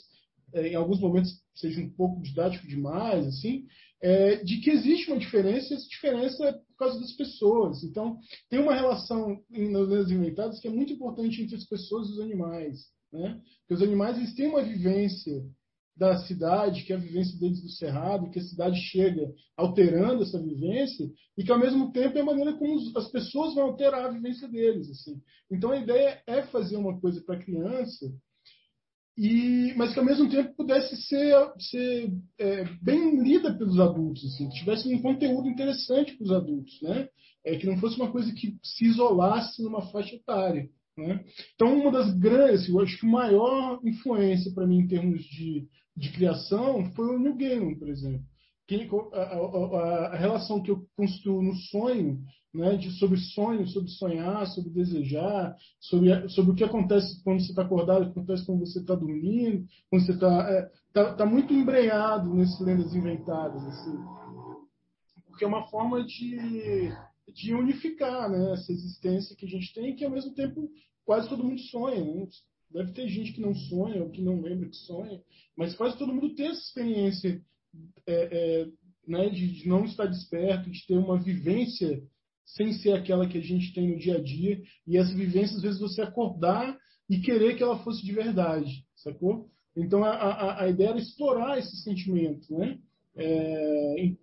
[0.53, 3.67] é, em alguns momentos seja um pouco didático demais, assim,
[4.01, 7.83] é, de que existe uma diferença, e essa diferença é por causa das pessoas.
[7.83, 8.17] Então,
[8.49, 12.19] tem uma relação nas lendas inventadas que é muito importante entre as pessoas e os
[12.21, 12.77] animais.
[13.11, 13.39] Né?
[13.59, 15.43] Porque os animais eles têm uma vivência
[15.97, 20.41] da cidade, que é a vivência deles do cerrado, que a cidade chega alterando essa
[20.41, 24.11] vivência, e que ao mesmo tempo é a maneira como as pessoas vão alterar a
[24.11, 24.89] vivência deles.
[24.89, 25.19] Assim.
[25.51, 28.13] Então a ideia é fazer uma coisa para a criança
[29.17, 34.47] e, mas que ao mesmo tempo pudesse ser, ser é, bem lida pelos adultos, assim,
[34.47, 37.09] que tivesse um conteúdo interessante para os adultos, né?
[37.43, 40.69] É, que não fosse uma coisa que se isolasse numa faixa etária.
[40.95, 41.23] Né?
[41.55, 46.11] Então, uma das grandes, eu acho que maior influência para mim em termos de, de
[46.11, 48.23] criação foi o New Gaiman, por exemplo.
[48.67, 52.21] Que, a, a, a, relação que eu construo no sonho
[52.53, 57.49] né, de, sobre sonho, sobre sonhar, sobre desejar, sobre, sobre o que acontece quando você
[57.49, 61.25] está acordado, o que acontece quando você está dormindo, quando você está é, tá, tá
[61.25, 63.97] muito embrenhado nessas lendas inventadas, assim,
[65.27, 66.91] porque é uma forma de,
[67.33, 70.69] de unificar né, essa existência que a gente tem, que ao mesmo tempo
[71.05, 72.03] quase todo mundo sonha.
[72.03, 72.27] Né?
[72.71, 75.21] Deve ter gente que não sonha ou que não lembra que sonha,
[75.55, 77.41] mas quase todo mundo tem essa experiência
[78.05, 78.67] é, é,
[79.07, 82.01] né, de, de não estar desperto, de ter uma vivência
[82.45, 84.61] sem ser aquela que a gente tem no dia a dia.
[84.85, 86.77] E essa vivência, às vezes, você acordar
[87.09, 89.49] e querer que ela fosse de verdade, sacou?
[89.75, 92.79] Então, a, a, a ideia era explorar esse sentimento, né?
[93.15, 94.13] É,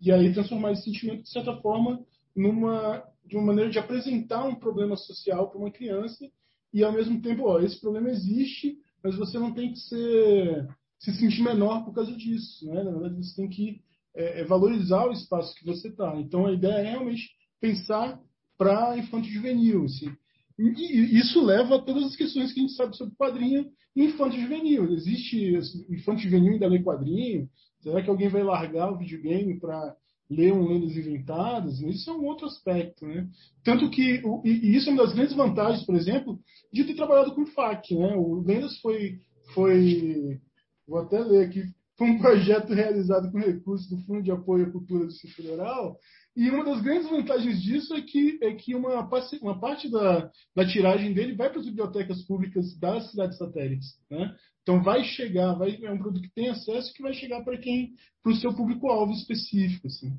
[0.00, 2.04] e aí transformar esse sentimento, de certa forma,
[2.36, 6.30] numa de uma maneira de apresentar um problema social para uma criança
[6.74, 11.12] e, ao mesmo tempo, ó, esse problema existe, mas você não tem que ser, se
[11.12, 12.82] sentir menor por causa disso, né?
[12.82, 13.80] Na verdade, você tem que
[14.14, 16.16] é, é valorizar o espaço que você está.
[16.16, 18.20] Então, a ideia é realmente pensar
[18.58, 19.84] para infanto juvenil.
[19.84, 20.12] Assim.
[20.58, 24.92] E isso leva a todas as questões que a gente sabe sobre quadrinho infanto juvenil.
[24.92, 27.48] Existe assim, infanto juvenil ainda lê quadrinho?
[27.80, 29.96] Será que alguém vai largar o videogame para
[30.30, 31.80] ler um Lendas Inventadas?
[31.80, 33.06] Isso é um outro aspecto.
[33.06, 33.28] Né?
[33.62, 36.38] Tanto que, e isso é uma das grandes vantagens, por exemplo,
[36.72, 37.94] de ter trabalhado com FAC.
[37.94, 38.14] Né?
[38.16, 39.18] O Lendas foi,
[39.54, 40.40] foi,
[40.86, 41.62] vou até ler aqui,
[41.96, 45.96] foi um projeto realizado com recursos do Fundo de Apoio à Cultura do Distrito Federal,
[46.36, 49.08] e uma das grandes vantagens disso é que, é que uma,
[49.40, 53.86] uma parte da, da tiragem dele vai para as bibliotecas públicas das cidades satélites.
[54.10, 54.34] Né?
[54.64, 57.94] Então vai chegar, vai, é um produto que tem acesso que vai chegar para quem,
[58.22, 59.86] para o seu público-alvo específico.
[59.86, 60.16] Assim.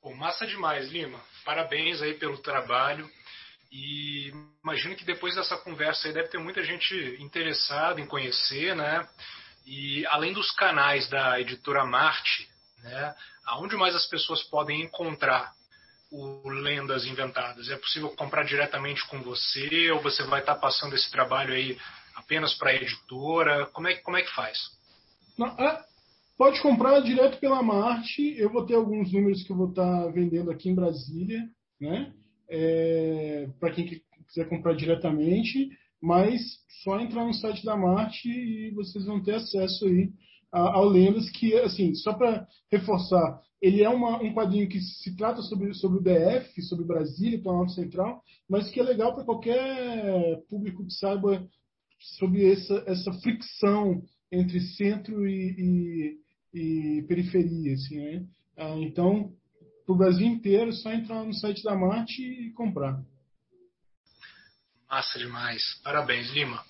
[0.00, 1.20] Bom, massa demais, Lima.
[1.44, 3.10] Parabéns aí pelo trabalho.
[3.72, 9.04] E imagino que depois dessa conversa aí deve ter muita gente interessada em conhecer, né?
[9.66, 12.48] E além dos canais da editora Marte,
[12.84, 13.12] né?
[13.44, 15.52] Aonde mais as pessoas podem encontrar
[16.12, 17.68] o Lendas Inventadas?
[17.68, 21.76] É possível comprar diretamente com você ou você vai estar passando esse trabalho aí
[22.14, 23.66] apenas para editora?
[23.66, 24.58] Como é, como é que faz?
[25.38, 25.84] Não, é,
[26.36, 28.34] pode comprar direto pela Marte.
[28.38, 31.42] Eu vou ter alguns números que eu vou estar vendendo aqui em Brasília,
[31.80, 32.12] né?
[32.48, 36.40] É, para quem quiser comprar diretamente, mas
[36.82, 40.10] só entrar no site da Marte e vocês vão ter acesso aí
[40.52, 45.42] ao Lendas, que, assim, só para reforçar, ele é uma, um quadrinho que se trata
[45.42, 50.84] sobre, sobre o DF, sobre Brasília, Planalto Central, mas que é legal para qualquer público
[50.84, 51.44] que saiba
[52.18, 56.18] sobre essa, essa fricção entre centro e,
[56.54, 57.74] e, e periferia.
[57.74, 58.26] Assim, né?
[58.56, 59.32] ah, então,
[59.86, 63.00] para o Brasil inteiro, é só entrar no site da Marte e comprar.
[64.88, 65.62] Massa demais.
[65.82, 66.62] Parabéns, Lima.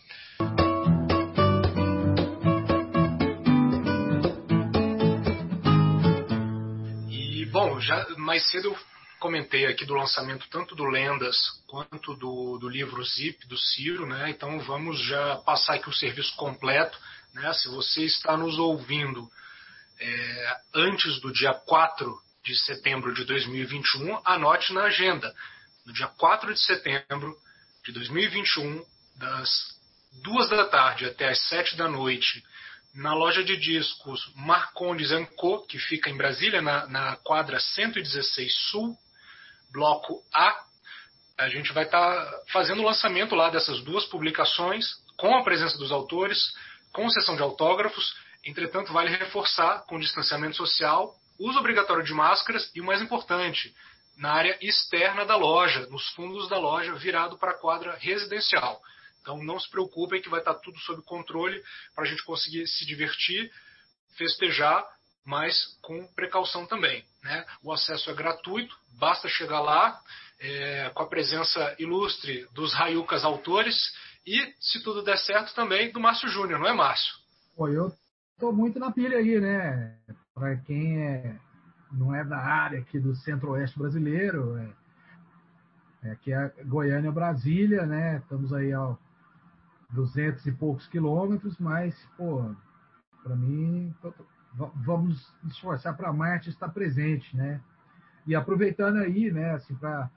[7.54, 8.93] Bom, já mais cedo eu
[9.24, 11.34] comentei aqui do lançamento tanto do Lendas
[11.66, 14.28] quanto do, do livro Zip do Ciro, né?
[14.28, 16.98] Então vamos já passar aqui o serviço completo,
[17.32, 17.50] né?
[17.54, 19.26] Se você está nos ouvindo
[19.98, 25.34] é, antes do dia 4 de setembro de 2021, anote na agenda.
[25.86, 27.34] No dia 4 de setembro
[27.82, 28.84] de 2021,
[29.16, 29.48] das
[30.22, 32.44] duas da tarde até as sete da noite,
[32.94, 35.08] na loja de discos Marcondes
[35.38, 38.98] Co., que fica em Brasília, na, na quadra 116 Sul,
[39.74, 40.64] bloco A.
[41.36, 44.86] A gente vai estar tá fazendo o lançamento lá dessas duas publicações,
[45.18, 46.38] com a presença dos autores,
[46.92, 48.14] com sessão de autógrafos.
[48.44, 53.74] Entretanto, vale reforçar com distanciamento social, uso obrigatório de máscaras e, o mais importante,
[54.16, 58.80] na área externa da loja, nos fundos da loja, virado para a quadra residencial.
[59.20, 61.60] Então não se preocupem que vai estar tudo sob controle
[61.94, 63.50] para a gente conseguir se divertir,
[64.16, 64.86] festejar,
[65.24, 67.04] mas com precaução também.
[67.22, 67.44] Né?
[67.62, 70.00] O acesso é gratuito, basta chegar lá
[70.38, 73.76] é, com a presença ilustre dos Raiucas autores
[74.26, 77.14] e, se tudo der certo, também do Márcio Júnior, não é, Márcio?
[77.56, 77.92] Pô, eu
[78.32, 79.96] estou muito na pilha aí, né?
[80.34, 81.38] Para quem é,
[81.92, 88.18] não é da área aqui do centro-oeste brasileiro, é, é, que é Goiânia, Brasília, né?
[88.18, 88.98] Estamos aí ao
[89.90, 92.54] 200 e poucos quilômetros, mas, pô,
[93.22, 93.94] para mim,
[94.54, 97.60] vamos esforçar para Marte estar presente, né?
[98.26, 100.08] E aproveitando aí, né, assim, para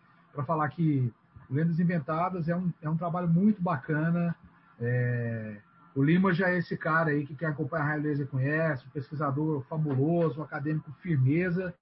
[0.46, 1.12] falar que
[1.50, 4.36] Lendas Inventadas é um, é um trabalho muito bacana.
[4.80, 5.58] É,
[5.96, 9.62] o Lima já é esse cara aí que quer acompanhar a Laser conhece, um pesquisador
[9.64, 11.74] fabuloso, um acadêmico firmeza,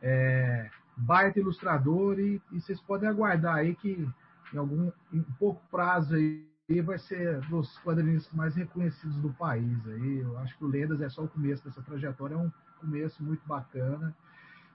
[0.00, 4.08] é, baita ilustrador, e, e vocês podem aguardar aí que
[4.52, 9.86] em algum em pouco prazo aí e vai ser dos quadrinhos mais reconhecidos do país.
[9.88, 13.20] Aí, eu acho que o Lendas é só o começo dessa trajetória, é um começo
[13.24, 14.14] muito bacana.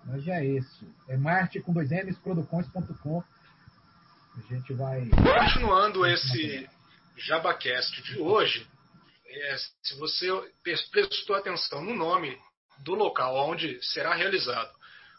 [0.06, 0.86] Mas é isso.
[1.08, 3.22] É Marte com dois M's, produções.com.
[4.36, 5.08] A gente vai.
[5.08, 6.68] Continuando esse
[7.16, 8.66] JabaCast de hoje,
[9.26, 10.28] é, se você
[10.92, 12.38] prestou atenção no nome
[12.78, 14.70] do local onde será realizado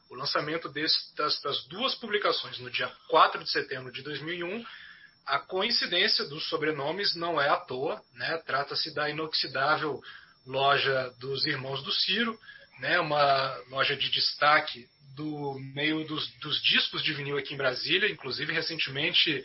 [0.09, 4.63] o lançamento desse, das, das, duas publicações no dia 4 de setembro de 2001,
[5.25, 8.37] a coincidência dos sobrenomes não é à toa, né?
[8.45, 10.01] trata-se da inoxidável
[10.45, 12.39] loja dos Irmãos do Ciro,
[12.79, 18.09] né, uma loja de destaque do meio dos, dos, discos de vinil aqui em Brasília.
[18.09, 19.43] Inclusive, recentemente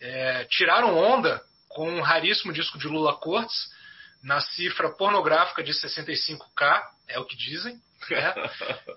[0.00, 3.72] é, tiraram onda com um raríssimo disco de Lula Cortes
[4.22, 7.80] na cifra pornográfica de 65K, é o que dizem.
[8.10, 8.34] Né?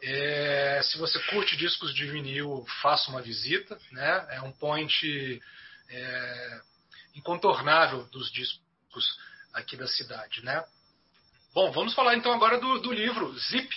[0.03, 3.77] É, se você curte discos de vinil, faça uma visita.
[3.91, 4.27] Né?
[4.31, 5.41] É um point
[5.89, 6.61] é,
[7.15, 9.17] incontornável dos discos
[9.53, 10.43] aqui da cidade.
[10.43, 10.63] Né?
[11.57, 13.67] Bom, vamos falar então agora do, do livro Zip,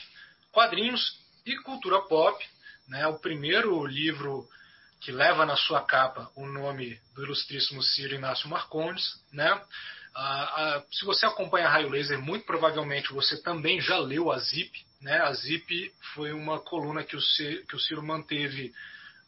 [0.52, 2.38] Quadrinhos e Cultura Pop,
[2.86, 3.06] né?
[3.06, 4.46] o primeiro livro
[5.00, 9.18] que leva na sua capa o nome do ilustríssimo Ciro Inácio Marcondes.
[9.32, 9.48] Né?
[10.14, 10.42] Ah,
[10.74, 14.78] ah, se você acompanha a Raio Laser, muito provavelmente você também já leu a Zip.
[15.00, 15.16] Né?
[15.16, 18.74] A Zip foi uma coluna que o, Ciro, que o Ciro manteve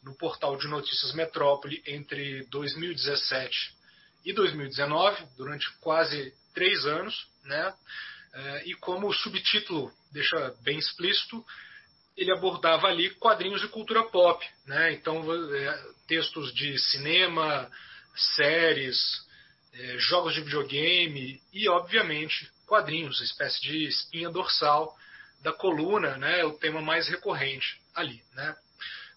[0.03, 3.73] no portal de notícias Metrópole entre 2017
[4.23, 7.27] e 2019, durante quase três anos.
[7.45, 7.73] Né?
[8.33, 11.45] É, e como o subtítulo deixa bem explícito,
[12.17, 14.93] ele abordava ali quadrinhos de cultura pop, né?
[14.93, 15.23] Então
[15.55, 17.69] é, textos de cinema,
[18.35, 18.99] séries,
[19.73, 24.95] é, jogos de videogame e, obviamente, quadrinhos, espécie de espinha dorsal
[25.41, 26.43] da coluna, né?
[26.43, 28.55] O tema mais recorrente ali, né?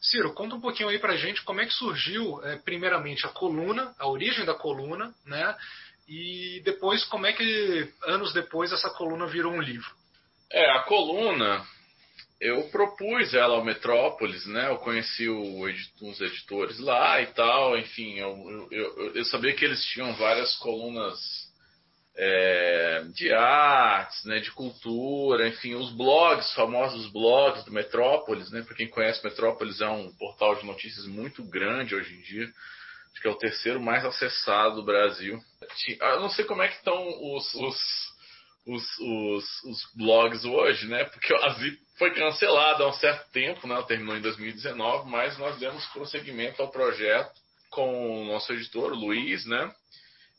[0.01, 4.07] Ciro, conta um pouquinho aí pra gente como é que surgiu, primeiramente, a coluna, a
[4.07, 5.57] origem da coluna, né?
[6.09, 9.91] E depois, como é que, anos depois, essa coluna virou um livro?
[10.51, 11.67] É, a coluna,
[12.41, 14.69] eu propus ela ao Metrópolis, né?
[14.69, 15.67] Eu conheci o,
[16.03, 21.19] uns editores lá e tal, enfim, eu, eu, eu sabia que eles tinham várias colunas
[22.17, 28.63] é, de artes, né, de cultura, enfim, os blogs, famosos blogs do Metrópolis, né?
[28.63, 32.49] Para quem conhece, Metrópolis é um portal de notícias muito grande hoje em dia
[33.17, 35.41] Acho que é o terceiro mais acessado do Brasil.
[36.01, 37.03] Eu não sei como é que estão
[37.35, 37.79] os, os,
[38.67, 41.05] os, os, os blogs hoje, né?
[41.05, 43.83] Porque a Zip foi cancelada há um certo tempo, né?
[43.89, 47.33] Terminou em 2019, mas nós demos prosseguimento ao projeto
[47.71, 49.75] com o nosso editor, o Luiz, né?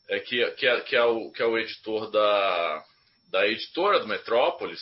[0.08, 2.84] É, que, que, é, que, é o, que é o editor da,
[3.32, 4.80] da editora do Metrópolis.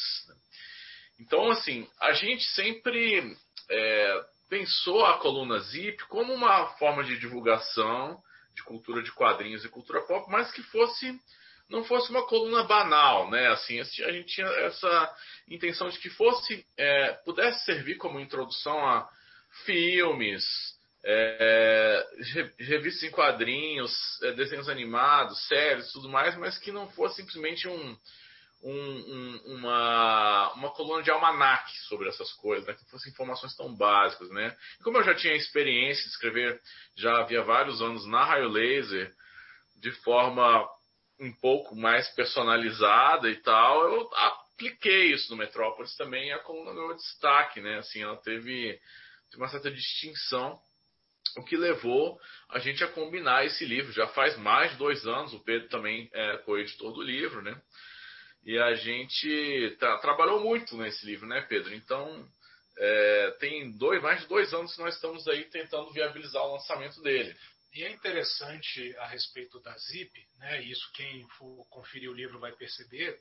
[1.18, 3.34] Então, assim, a gente sempre
[3.70, 8.20] é, pensou a coluna Zip como uma forma de divulgação
[8.54, 11.18] de cultura de quadrinhos e cultura pop, mas que fosse
[11.68, 13.48] não fosse uma coluna banal, né?
[13.48, 15.14] Assim, a gente tinha essa
[15.48, 19.08] intenção de que fosse é, pudesse servir como introdução a
[19.64, 20.44] filmes,
[21.04, 22.06] é,
[22.58, 23.92] revistas em quadrinhos,
[24.22, 27.96] é, desenhos animados, séries, tudo mais, mas que não fosse simplesmente um,
[28.68, 32.74] um, um, uma, uma coluna de almanac sobre essas coisas, né?
[32.74, 34.28] que fossem informações tão básicas.
[34.30, 34.56] Né?
[34.80, 36.60] E como eu já tinha experiência de escrever,
[36.96, 39.14] já havia vários anos na Raio Laser,
[39.80, 40.68] de forma
[41.20, 46.74] um pouco mais personalizada e tal, eu apliquei isso no Metrópolis também e a coluna
[46.74, 47.78] ganhou destaque, né?
[47.78, 48.78] Assim, ela teve,
[49.30, 50.58] teve uma certa distinção
[51.36, 53.92] o que levou a gente a combinar esse livro.
[53.92, 57.60] Já faz mais de dois anos, o Pedro também é co-editor do livro, né?
[58.46, 61.74] E a gente trabalhou muito nesse livro, né, Pedro?
[61.74, 62.24] Então,
[62.78, 67.02] é, tem dois, mais de dois anos que nós estamos aí tentando viabilizar o lançamento
[67.02, 67.36] dele.
[67.74, 70.62] E é interessante a respeito da Zip, né?
[70.62, 73.18] Isso quem for conferir o livro vai perceber,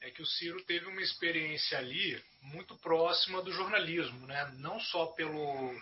[0.00, 4.50] é que o Ciro teve uma experiência ali muito próxima do jornalismo, né?
[4.56, 5.78] Não só pelo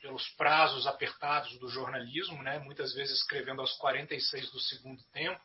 [0.00, 2.58] pelos prazos apertados do jornalismo, né?
[2.60, 5.40] muitas vezes escrevendo aos 46 do segundo tempo,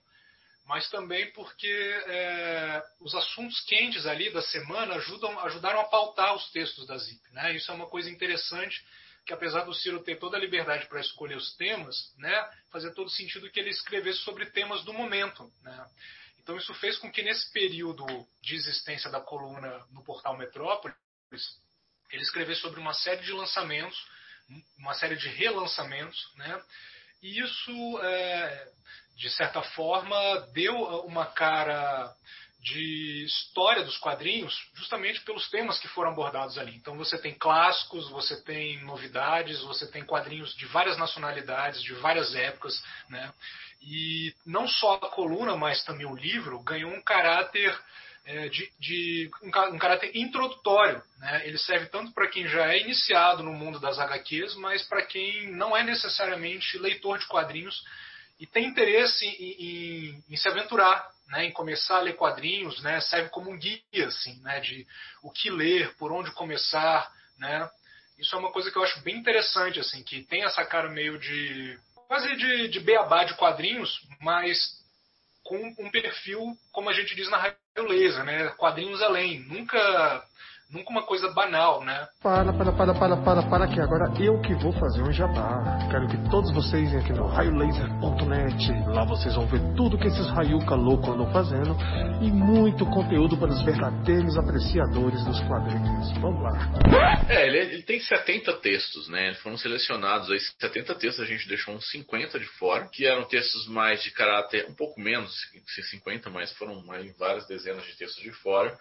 [0.66, 6.50] mas também porque é, os assuntos quentes ali da semana ajudam, ajudaram a pautar os
[6.52, 7.22] textos da ZIP.
[7.32, 7.56] Né?
[7.56, 8.84] Isso é uma coisa interessante,
[9.26, 13.10] que apesar do Ciro ter toda a liberdade para escolher os temas, né, fazia todo
[13.10, 15.52] sentido que ele escrevesse sobre temas do momento.
[15.62, 15.90] Né?
[16.40, 18.06] Então isso fez com que nesse período
[18.42, 20.96] de existência da coluna no portal Metrópolis,
[22.12, 23.98] ele escrevesse sobre uma série de lançamentos
[24.78, 26.64] uma série de relançamentos, né?
[27.22, 28.72] E isso, é,
[29.16, 30.18] de certa forma,
[30.54, 32.14] deu uma cara
[32.66, 36.76] de história dos quadrinhos justamente pelos temas que foram abordados ali.
[36.76, 42.34] Então você tem clássicos, você tem novidades, você tem quadrinhos de várias nacionalidades, de várias
[42.34, 43.32] épocas, né?
[43.82, 47.80] E não só a coluna, mas também o livro ganhou um caráter
[48.26, 51.04] é, de, de um, um, caráter introdutório.
[51.20, 51.48] Né?
[51.48, 55.52] Ele serve tanto para quem já é iniciado no mundo das HQs, mas para quem
[55.52, 57.84] não é necessariamente leitor de quadrinhos
[58.40, 61.46] e tem interesse em, em, em se aventurar, né?
[61.46, 63.00] em começar a ler quadrinhos, né?
[63.02, 64.60] serve como um guia assim, né?
[64.60, 64.86] de
[65.24, 67.12] o que ler, por onde começar.
[67.38, 67.70] Né?
[68.18, 71.18] Isso é uma coisa que eu acho bem interessante, assim, que tem essa cara meio
[71.20, 74.58] de quase de, de beabá de quadrinhos, mas
[75.44, 78.50] com um perfil, como a gente diz na Raio Laser, né?
[78.58, 79.40] Quadrinhos além.
[79.42, 80.26] Nunca
[80.76, 82.08] nunca uma coisa banal, né?
[82.22, 85.88] Para, para, para, para, para, para que agora eu que vou fazer um jabá.
[85.90, 88.72] Quero que todos vocês venham aqui no raiolaser.net.
[88.88, 91.76] Lá vocês vão ver tudo que esses raiuca loucos andam fazendo
[92.22, 96.12] e muito conteúdo para os verdadeiros apreciadores dos quadrinhos.
[96.20, 96.52] Vamos lá.
[97.30, 99.34] É, ele, ele tem 70 textos, né?
[99.36, 103.68] Foram selecionados aí 70 textos, a gente deixou uns 50 de fora, que eram textos
[103.68, 105.34] mais de caráter, um pouco menos,
[105.90, 106.84] 50, mas foram
[107.18, 108.78] várias dezenas de textos de fora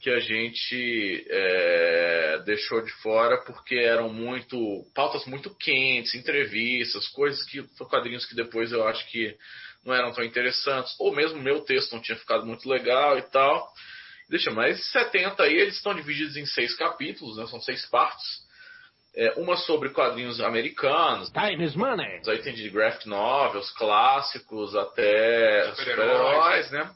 [0.00, 7.42] que a gente é, deixou de fora porque eram muito pautas muito quentes, entrevistas, coisas
[7.44, 9.34] que quadrinhos que depois eu acho que
[9.84, 13.70] não eram tão interessantes, ou mesmo meu texto não tinha ficado muito legal e tal.
[14.28, 17.46] Deixa, mas 70 aí eles estão divididos em seis capítulos, né?
[17.46, 18.44] São seis partes.
[19.16, 21.30] É, uma sobre quadrinhos americanos.
[21.30, 22.20] Time is money.
[22.26, 26.90] Aí tem de graphic novels, clássicos, até super-heróis, super né?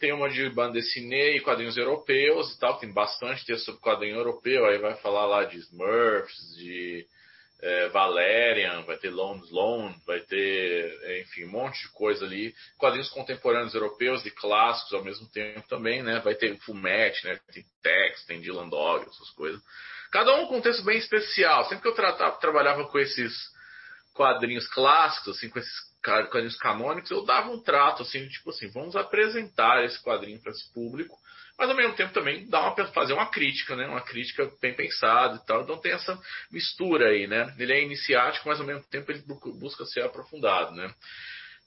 [0.00, 2.78] Tem uma de banda dessinée e quadrinhos europeus e tal.
[2.78, 4.64] Tem bastante texto sobre quadrinho europeu.
[4.66, 7.06] Aí vai falar lá de Smurfs, de
[7.62, 12.54] é, Valerian, vai ter Lone Sloan, vai ter, enfim, um monte de coisa ali.
[12.78, 16.20] Quadrinhos contemporâneos europeus e clássicos ao mesmo tempo também, né?
[16.20, 17.38] Vai ter Fumet, né?
[17.52, 19.60] Tem Tex, tem Dylan Dog, essas coisas.
[20.10, 21.64] Cada um com um texto bem especial.
[21.64, 23.32] Sempre que eu tratava, trabalhava com esses
[24.14, 28.96] quadrinhos clássicos, assim, com esses quadrinhos canônicos, eu dava um trato assim, tipo assim, vamos
[28.96, 31.16] apresentar esse quadrinho para esse público,
[31.58, 33.86] mas ao mesmo tempo também dar uma, fazer uma crítica, né?
[33.86, 35.62] Uma crítica bem pensada e tal.
[35.62, 36.18] Então tem essa
[36.50, 37.54] mistura aí, né?
[37.58, 39.22] Ele é iniciático, mas ao mesmo tempo ele
[39.58, 40.90] busca ser aprofundado, né?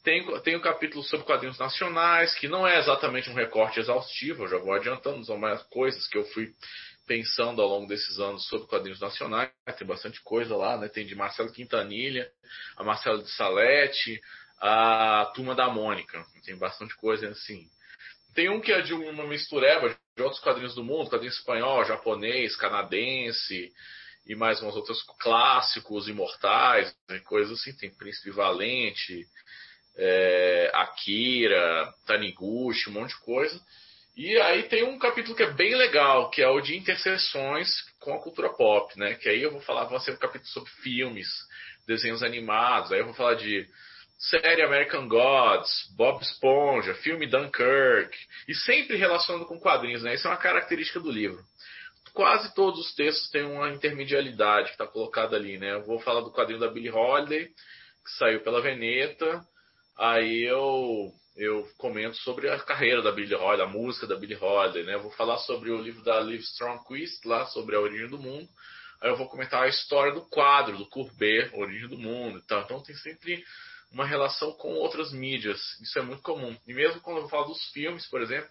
[0.04, 4.50] Tem, tem um capítulo sobre quadrinhos nacionais, que não é exatamente um recorte exaustivo, eu
[4.50, 6.52] já vou adiantando, são mais coisas que eu fui
[7.06, 9.52] pensando ao longo desses anos sobre quadrinhos nacionais.
[9.78, 10.88] Tem bastante coisa lá, né?
[10.88, 12.30] Tem de Marcelo Quintanilha,
[12.78, 14.22] a Marcelo de Salete,
[14.60, 16.24] a Turma da Mônica.
[16.46, 17.68] Tem bastante coisa assim.
[18.34, 22.56] Tem um que é de uma mistureba de outros quadrinhos do mundo, quadrinho espanhol, japonês,
[22.56, 23.72] canadense,
[24.26, 27.20] e mais uns outros clássicos, imortais, né?
[27.20, 27.76] coisas assim.
[27.76, 29.28] Tem Príncipe Valente,
[29.96, 33.62] é, Akira, Taniguchi, um monte de coisa.
[34.16, 38.14] E aí tem um capítulo que é bem legal, que é o de interseções com
[38.14, 39.16] a cultura pop, né?
[39.16, 41.28] Que aí eu vou falar, vai ser um capítulo sobre filmes,
[41.88, 43.68] desenhos animados, aí eu vou falar de
[44.20, 48.16] série American Gods, Bob Esponja, filme Dunkirk,
[48.48, 50.14] e sempre relacionando com quadrinhos, né?
[50.14, 51.44] Isso é uma característica do livro.
[52.14, 55.74] Quase todos os textos têm uma intermedialidade que está colocada ali, né?
[55.74, 59.44] Eu vou falar do quadrinho da Billie Holiday, que saiu pela Veneta,
[59.98, 64.84] aí eu eu comento sobre a carreira da Billie Holiday, a música da Billie Holiday,
[64.84, 64.94] né?
[64.96, 68.48] Eu vou falar sobre o livro da Liv Strongquist, lá sobre a origem do mundo.
[69.02, 72.42] Aí eu vou comentar a história do quadro, do Courbet, Origem do Mundo.
[72.44, 73.44] Então, então tem sempre
[73.92, 75.60] uma relação com outras mídias.
[75.82, 76.58] Isso é muito comum.
[76.68, 78.50] E mesmo quando eu falar dos filmes, por exemplo,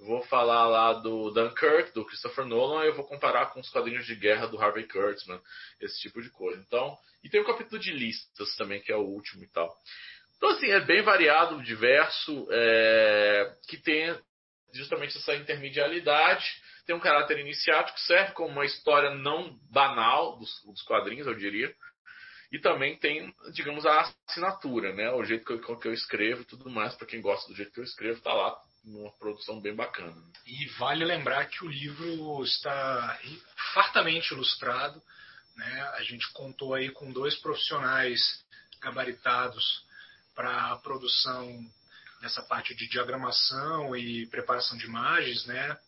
[0.00, 4.06] eu vou falar lá do Dunkirk, do Christopher Nolan, eu vou comparar com os quadrinhos
[4.06, 5.40] de guerra do Harvey Kurtzman,
[5.80, 6.60] esse tipo de coisa.
[6.66, 9.74] Então, e tem o capítulo de listas também, que é o último e tal.
[10.36, 14.16] Então, assim, é bem variado, diverso, é, que tem
[14.72, 16.44] justamente essa intermedialidade,
[16.86, 21.74] tem um caráter iniciático, serve como uma história não banal dos, dos quadrinhos, eu diria,
[22.52, 25.10] e também tem, digamos, a assinatura, né?
[25.10, 27.72] O jeito que eu, que eu escrevo e tudo mais, para quem gosta do jeito
[27.72, 30.14] que eu escrevo, tá lá numa produção bem bacana.
[30.46, 33.18] E vale lembrar que o livro está
[33.72, 35.02] fartamente ilustrado,
[35.56, 35.82] né?
[35.94, 38.44] A gente contou aí com dois profissionais
[38.80, 39.83] gabaritados
[40.34, 41.64] para a produção
[42.20, 45.78] dessa parte de diagramação e preparação de imagens, né?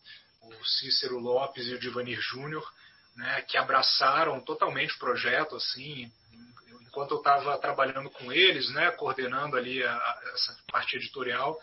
[0.42, 2.64] O Cícero Lopes e o Divanir Júnior,
[3.14, 3.42] né?
[3.42, 6.12] Que abraçaram totalmente o projeto, assim.
[6.82, 8.90] Enquanto eu estava trabalhando com eles, né?
[8.92, 11.58] Coordenando ali a, a, essa parte editorial,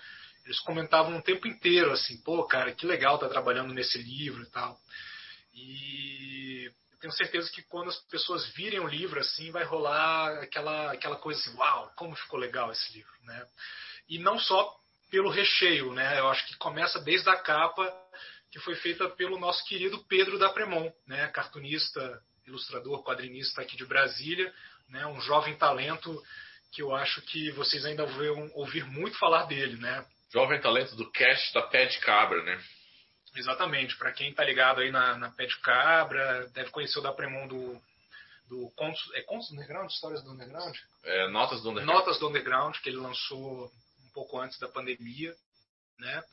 [0.45, 4.47] eles comentavam o tempo inteiro, assim, pô, cara, que legal tá trabalhando nesse livro e
[4.47, 4.77] tal.
[5.53, 6.71] E
[7.04, 11.38] tenho certeza que quando as pessoas virem o livro assim, vai rolar aquela, aquela coisa
[11.38, 13.45] assim, uau, como ficou legal esse livro, né?
[14.08, 14.74] E não só
[15.12, 16.18] pelo recheio, né?
[16.18, 17.93] Eu acho que começa desde a capa
[18.49, 21.28] que foi feita pelo nosso querido Pedro da Premon, né?
[21.28, 24.54] Cartunista, ilustrador, quadrinista aqui de Brasília,
[24.88, 25.06] né?
[25.06, 26.24] Um jovem talento
[26.72, 30.06] que eu acho que vocês ainda vão ouvir muito falar dele, né?
[30.32, 32.64] Jovem talento do cast da Pé de Cabra, né?
[33.36, 33.97] Exatamente.
[33.97, 37.47] Para quem está ligado aí na, na Pé de Cabra, deve conhecer o da Premon
[37.47, 37.81] do,
[38.49, 39.89] do Contos, é Contos do Underground?
[39.89, 40.75] Histórias do Underground?
[41.03, 41.99] É, Notas do Underground.
[41.99, 43.71] Notas do Underground, que ele lançou
[44.05, 45.36] um pouco antes da pandemia.
[45.99, 46.23] Né?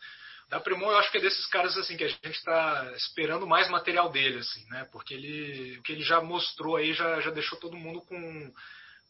[0.48, 3.70] Da Premon, eu acho que é desses caras assim que a gente está esperando mais
[3.70, 4.84] material dele, assim, né?
[4.90, 8.53] Porque ele, o que ele já mostrou aí já, já deixou todo mundo com,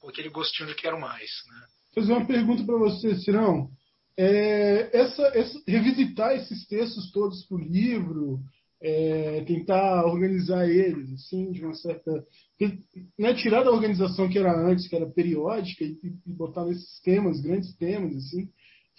[0.01, 1.67] com aquele gostinho de quero mais, né?
[1.95, 3.71] Vou fazer uma pergunta para você, Cirão
[4.23, 8.41] é, essa, essa, revisitar esses textos todos para o livro,
[8.83, 12.23] é, tentar organizar eles, assim, de uma certa.
[13.19, 17.41] Né, tirar da organização que era antes, que era periódica, e, e botar nesses temas,
[17.41, 18.51] grandes temas, assim,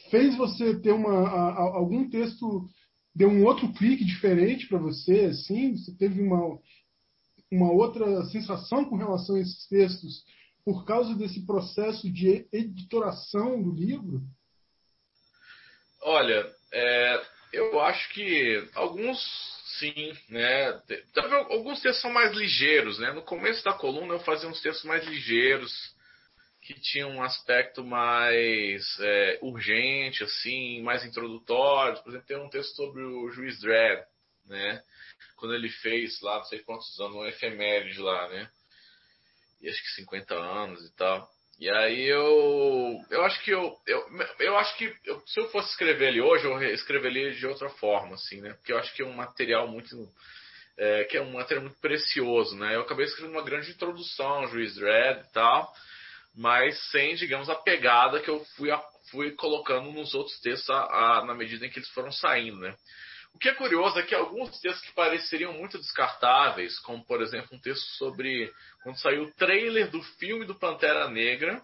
[0.09, 2.67] fez você ter uma, a, a, algum texto
[3.13, 6.57] deu um outro clique diferente para você, assim, você teve uma,
[7.51, 10.23] uma outra sensação com relação a esses textos
[10.65, 14.23] por causa desse processo de editoração do livro?
[16.01, 19.19] Olha, é, eu acho que alguns
[19.79, 20.81] sim, né?
[21.49, 23.11] Alguns textos são mais ligeiros, né?
[23.11, 25.71] No começo da coluna eu fazia uns textos mais ligeiros,
[26.61, 32.01] que tinham um aspecto mais é, urgente, assim, mais introdutório.
[32.03, 34.03] Por exemplo, tem um texto sobre o juiz Dredd,
[34.45, 34.81] né?
[35.35, 38.49] Quando ele fez lá, não sei quantos anos, um efeméride lá, né?
[39.61, 41.29] E acho que 50 anos e tal.
[41.61, 43.05] E aí eu.
[43.11, 43.77] Eu acho que eu.
[43.85, 44.03] Eu,
[44.39, 48.15] eu acho que eu, se eu fosse escrever ele hoje, eu escreveria de outra forma,
[48.15, 48.53] assim, né?
[48.53, 49.95] Porque eu acho que é um material muito.
[50.75, 52.75] É, que é um material muito precioso, né?
[52.75, 55.71] Eu acabei escrevendo uma grande introdução, Juiz Dredd e tal,
[56.35, 58.69] mas sem, digamos, a pegada que eu fui,
[59.11, 62.75] fui colocando nos outros textos a, a, na medida em que eles foram saindo, né?
[63.33, 67.55] O que é curioso é que alguns textos que pareceriam muito descartáveis, como por exemplo
[67.55, 68.51] um texto sobre
[68.83, 71.61] quando saiu o trailer do filme do Pantera Negra,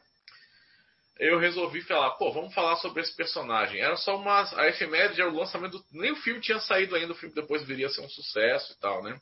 [1.20, 3.82] eu resolvi falar, pô, vamos falar sobre esse personagem.
[3.82, 4.44] Era só uma.
[4.60, 5.86] A efeméride era o lançamento do.
[5.92, 8.80] Nem o filme tinha saído ainda, o filme depois viria a ser um sucesso e
[8.80, 9.20] tal, né?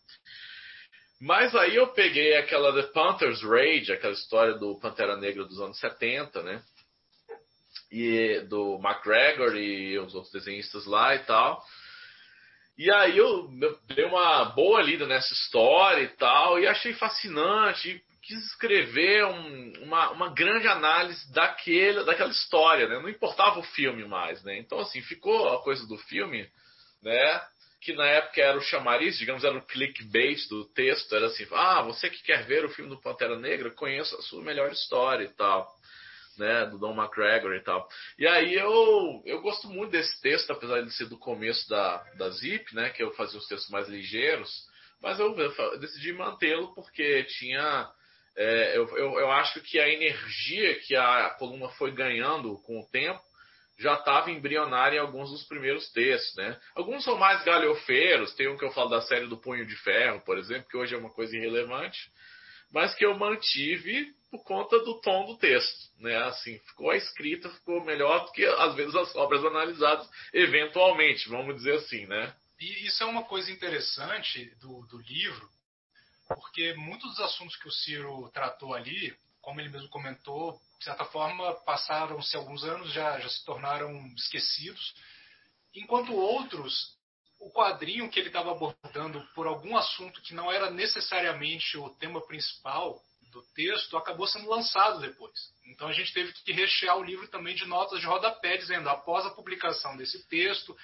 [1.19, 5.79] Mas aí eu peguei aquela The Panther's Rage, aquela história do Pantera Negra dos anos
[5.79, 6.61] 70, né?
[7.91, 11.63] e do McGregor e os outros desenhistas lá e tal.
[12.77, 13.49] E aí eu
[13.87, 19.73] dei uma boa lida nessa história e tal, e achei fascinante, e quis escrever um,
[19.83, 22.99] uma, uma grande análise daquele, daquela história, né?
[22.99, 24.57] Não importava o filme mais, né?
[24.57, 26.49] Então, assim, ficou a coisa do filme,
[27.01, 27.41] né?
[27.79, 31.81] Que na época era o chamariz, digamos, era o clickbait do texto, era assim, ah,
[31.83, 35.29] você que quer ver o filme do Pantera Negra, conheça a sua melhor história e
[35.29, 35.74] tal
[36.37, 37.87] né, do Don McGregor e tal.
[38.17, 42.29] E aí eu, eu gosto muito desse texto, apesar de ser do começo da, da
[42.29, 44.49] Zip, né, que eu fazia os textos mais ligeiros,
[45.01, 47.89] mas eu, eu decidi mantê-lo porque tinha.
[48.37, 52.89] É, eu, eu, eu acho que a energia que a coluna foi ganhando com o
[52.89, 53.21] tempo
[53.77, 56.57] já estava embrionária em alguns dos primeiros textos, né?
[56.75, 60.21] Alguns são mais galhofeiros, tem um que eu falo da série do Punho de Ferro,
[60.21, 61.99] por exemplo, que hoje é uma coisa irrelevante,
[62.71, 66.15] mas que eu mantive por conta do tom do texto, né?
[66.23, 71.55] Assim, ficou a escrita ficou melhor do que às vezes as obras analisadas eventualmente, vamos
[71.55, 72.35] dizer assim, né?
[72.59, 75.49] E isso é uma coisa interessante do, do livro,
[76.27, 81.05] porque muitos dos assuntos que o Ciro tratou ali, como ele mesmo comentou, de certa
[81.05, 84.95] forma passaram-se alguns anos, já, já se tornaram esquecidos,
[85.73, 86.95] enquanto outros
[87.39, 92.25] o quadrinho que ele estava abordando por algum assunto que não era necessariamente o tema
[92.25, 92.99] principal
[93.35, 95.33] do texto acabou sendo lançado depois.
[95.67, 99.25] Então a gente teve que rechear o livro também de notas de rodapé dizendo após
[99.25, 100.75] a publicação desse texto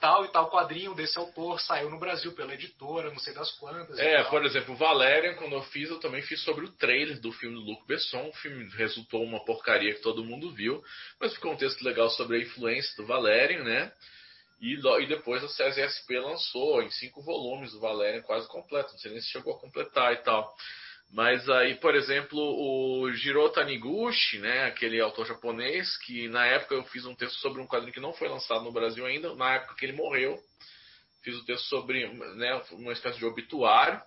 [0.00, 3.98] tal e tal quadrinho desse autor saiu no Brasil pela editora, não sei das quantas.
[3.98, 7.56] É, por exemplo, Valerian, quando eu fiz, eu também fiz sobre o trailer do filme
[7.56, 8.28] do Luc Besson.
[8.28, 10.82] O filme resultou uma porcaria que todo mundo viu,
[11.20, 13.92] mas ficou um texto legal sobre a influência do Valerian, né?
[14.60, 18.92] E, e depois a CSSP lançou em cinco volumes o Valerian quase completo.
[18.92, 20.54] Não sei nem se chegou a completar e tal.
[21.10, 26.84] Mas aí, por exemplo, o Jiro Taniguchi, né, aquele autor japonês, que na época eu
[26.84, 29.74] fiz um texto sobre um quadrinho que não foi lançado no Brasil ainda, na época
[29.74, 30.38] que ele morreu.
[31.22, 34.00] Fiz um texto sobre né, uma espécie de obituário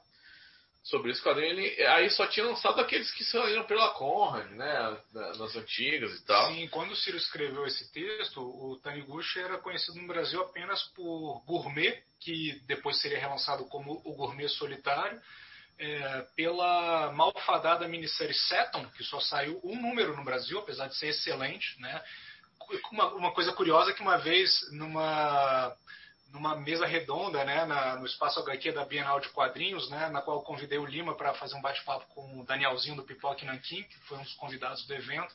[0.84, 1.52] sobre esse quadrinho.
[1.52, 6.54] Ele, aí só tinha lançado aqueles que saíram pela Conrad, né, nas antigas e tal.
[6.54, 11.44] Sim, quando o Ciro escreveu esse texto, o Taniguchi era conhecido no Brasil apenas por
[11.46, 15.20] Gourmet, que depois seria relançado como o Gourmet Solitário
[15.78, 21.08] é, pela malfadada minissérie Seton, que só saiu um número no Brasil, apesar de ser
[21.08, 21.80] excelente.
[21.80, 22.04] Né?
[22.92, 25.76] Uma, uma coisa curiosa é que uma vez, numa,
[26.32, 30.44] numa mesa redonda né, na, no Espaço HQ da Bienal de Quadrinhos, né, na qual
[30.44, 34.18] convidei o Lima para fazer um bate-papo com o Danielzinho do Pipoque Nankin, que foi
[34.18, 35.34] um dos convidados do evento,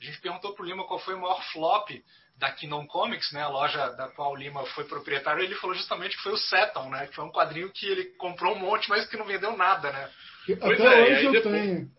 [0.00, 1.90] a gente perguntou para o Lima qual foi o maior flop
[2.38, 6.16] da Kingdom Comics, né, a loja da qual o Lima foi proprietário, ele falou justamente
[6.16, 9.08] que foi o Seton, né, que foi um quadrinho que ele comprou um monte, mas
[9.08, 10.12] que não vendeu nada, né.
[10.46, 11.90] Pois Até é, hoje eu depois, tenho.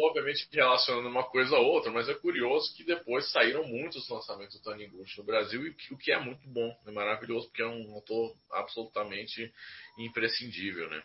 [0.00, 4.62] Obviamente relacionando uma coisa a outra, mas é curioso que depois saíram muitos lançamentos do
[4.62, 8.32] Tony Gucci no Brasil, o que é muito bom, é maravilhoso, porque é um autor
[8.52, 9.52] absolutamente
[9.98, 11.02] imprescindível, né.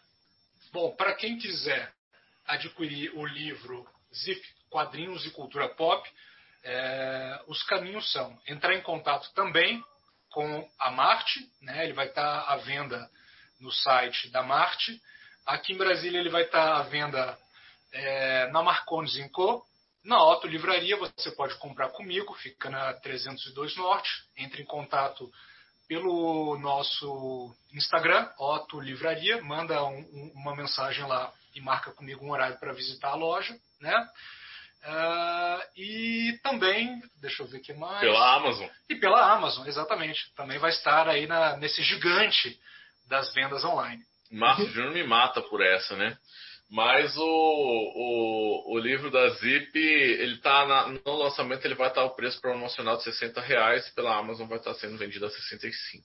[0.72, 1.92] Bom, para quem quiser
[2.46, 6.08] adquirir o livro Zip Quadrinhos e Cultura Pop,
[6.64, 9.84] é, os caminhos são entrar em contato também
[10.32, 11.84] com a Marte, né?
[11.84, 13.10] ele vai estar à venda
[13.60, 15.00] no site da Marte.
[15.46, 17.38] Aqui em Brasília ele vai estar à venda
[17.92, 19.64] é, na Marcones Co.
[20.04, 24.10] Na Otto Livraria você pode comprar comigo, fica na 302 Norte.
[24.36, 25.32] Entre em contato
[25.88, 32.32] pelo nosso Instagram, Otto Livraria, manda um, um, uma mensagem lá e marca comigo um
[32.32, 34.10] horário para visitar a loja, né?
[34.86, 38.02] Uh, e também, deixa eu ver o que mais.
[38.02, 38.68] Pela Amazon.
[38.90, 40.34] E pela Amazon, exatamente.
[40.36, 42.60] Também vai estar aí na, nesse gigante
[43.08, 44.02] das vendas online.
[44.30, 46.18] Márcio Júnior me mata por essa, né?
[46.70, 52.04] Mas o, o, o livro da Zip, ele tá na, no lançamento, ele vai estar
[52.04, 56.04] o preço promocional de 60 reais e pela Amazon vai estar sendo vendido a 65.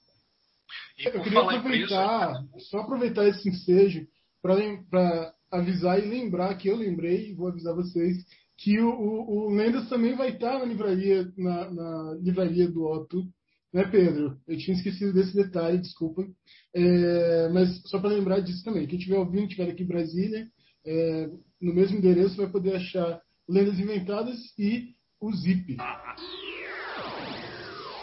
[0.99, 4.07] E eu queria aproveitar, preço, só aproveitar esse ensejo
[4.43, 8.19] para avisar e lembrar que eu lembrei, e vou avisar vocês,
[8.59, 13.25] que o, o, o Lendas também vai estar na livraria, na, na livraria do Otto,
[13.73, 14.37] né, Pedro?
[14.49, 16.27] Eu tinha esquecido desse detalhe, desculpa.
[16.75, 20.49] É, mas só para lembrar disso também, quem estiver ouvindo, estiver aqui em Brasília,
[20.85, 21.31] é,
[21.61, 25.77] no mesmo endereço vai poder achar Lendas Inventadas e o Zip.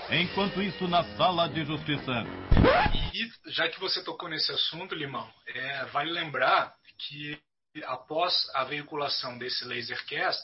[0.10, 2.12] Enquanto isso, na sala de justiça.
[3.14, 7.38] E já que você tocou nesse assunto, Limão, é, vale lembrar que
[7.84, 10.44] após a veiculação desse Lasercast,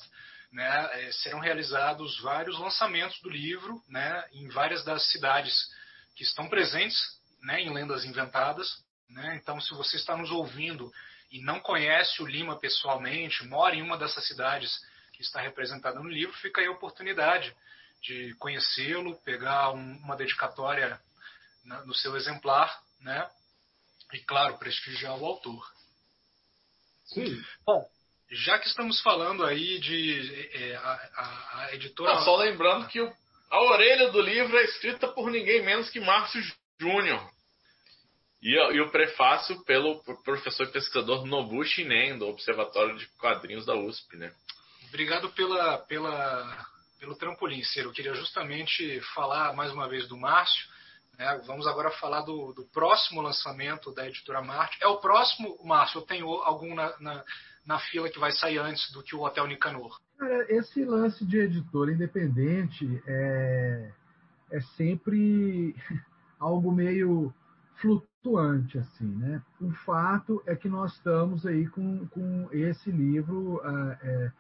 [0.52, 5.54] né, é, serão realizados vários lançamentos do livro né, em várias das cidades
[6.16, 7.00] que estão presentes
[7.42, 8.68] né, em Lendas Inventadas.
[9.10, 9.40] Né?
[9.42, 10.92] Então, se você está nos ouvindo
[11.32, 14.72] e não conhece o Lima pessoalmente, mora em uma dessas cidades
[15.14, 17.56] que está representada no livro, fica aí a oportunidade
[18.02, 21.00] de conhecê-lo, pegar um, uma dedicatória
[21.64, 23.30] na, no seu exemplar, né?
[24.12, 25.64] E claro, prestigiar o autor.
[27.14, 27.42] Sim.
[27.66, 27.86] Bom,
[28.32, 32.16] já que estamos falando aí de é, a, a, a, editora.
[32.16, 33.14] Não, só lembrando que o,
[33.50, 36.42] a orelha do livro é escrita por ninguém menos que Márcio
[36.80, 37.30] Júnior.
[38.42, 43.76] E, e, o prefácio pelo professor e pesquisador Nobushi Nen, do Observatório de Quadrinhos da
[43.76, 44.34] USP, né?
[44.88, 46.68] Obrigado pela, pela,
[47.00, 47.90] pelo trampolim, Ciro.
[47.90, 50.71] Eu queria justamente falar mais uma vez do Márcio.
[51.18, 51.42] Né?
[51.46, 54.78] Vamos agora falar do, do, próximo lançamento da editora Marte.
[54.82, 56.00] É o próximo, Márcio?
[56.00, 57.24] Eu tenho algum na, na,
[57.66, 60.00] na, fila que vai sair antes do que o Hotel Nicanor?
[60.18, 63.92] Cara, esse lance de editora independente é,
[64.52, 65.76] é sempre
[66.40, 67.34] algo meio
[67.82, 69.42] flutuante, assim, né?
[69.60, 74.32] O fato é que nós estamos aí com, com esse livro uh, é,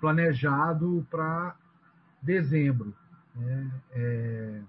[0.00, 1.56] planejado para
[2.22, 2.94] dezembro.
[3.34, 3.70] Né?
[3.92, 4.62] É,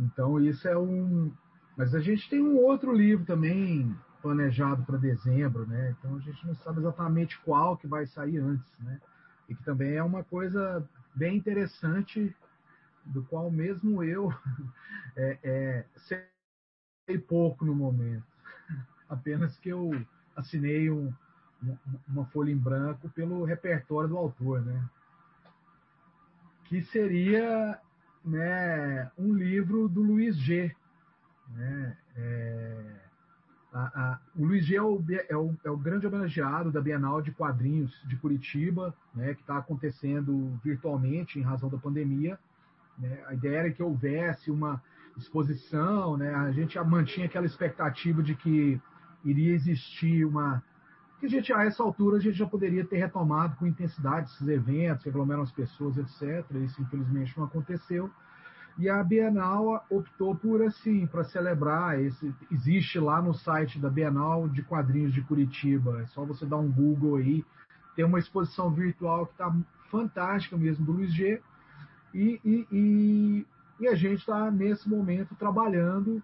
[0.00, 1.32] então isso é um.
[1.76, 5.94] Mas a gente tem um outro livro também planejado para dezembro, né?
[5.98, 9.00] Então a gente não sabe exatamente qual que vai sair antes, né?
[9.48, 12.34] E que também é uma coisa bem interessante,
[13.04, 14.32] do qual mesmo eu
[15.16, 18.26] é, é, sei pouco no momento.
[19.08, 19.90] Apenas que eu
[20.36, 21.12] assinei um,
[22.06, 24.88] uma folha em branco pelo repertório do autor, né?
[26.64, 27.80] Que seria
[28.24, 30.74] né, um livro do Luiz G.
[31.48, 31.96] Né?
[32.16, 33.00] É,
[33.72, 37.22] a, a, o Luiz G é o, é, o, é o, grande homenageado da Bienal
[37.22, 42.38] de Quadrinhos de Curitiba, né, que está acontecendo virtualmente em razão da pandemia.
[42.98, 43.22] Né?
[43.26, 44.82] A ideia era que houvesse uma
[45.16, 46.34] exposição, né?
[46.34, 48.80] a gente mantinha aquela expectativa de que
[49.24, 50.62] iria existir uma.
[51.20, 54.48] Que a gente, a essa altura, a gente já poderia ter retomado com intensidade esses
[54.48, 56.50] eventos, que aglomeram as pessoas, etc.
[56.64, 58.10] Isso, infelizmente, não aconteceu.
[58.78, 62.34] E a Bienal optou por assim, para celebrar esse.
[62.50, 66.00] Existe lá no site da Bienal de Quadrinhos de Curitiba.
[66.00, 67.44] É só você dar um Google aí.
[67.94, 69.54] Tem uma exposição virtual que está
[69.90, 71.42] fantástica mesmo do Luiz G.
[72.14, 73.46] E, e, e,
[73.80, 76.22] e a gente está nesse momento trabalhando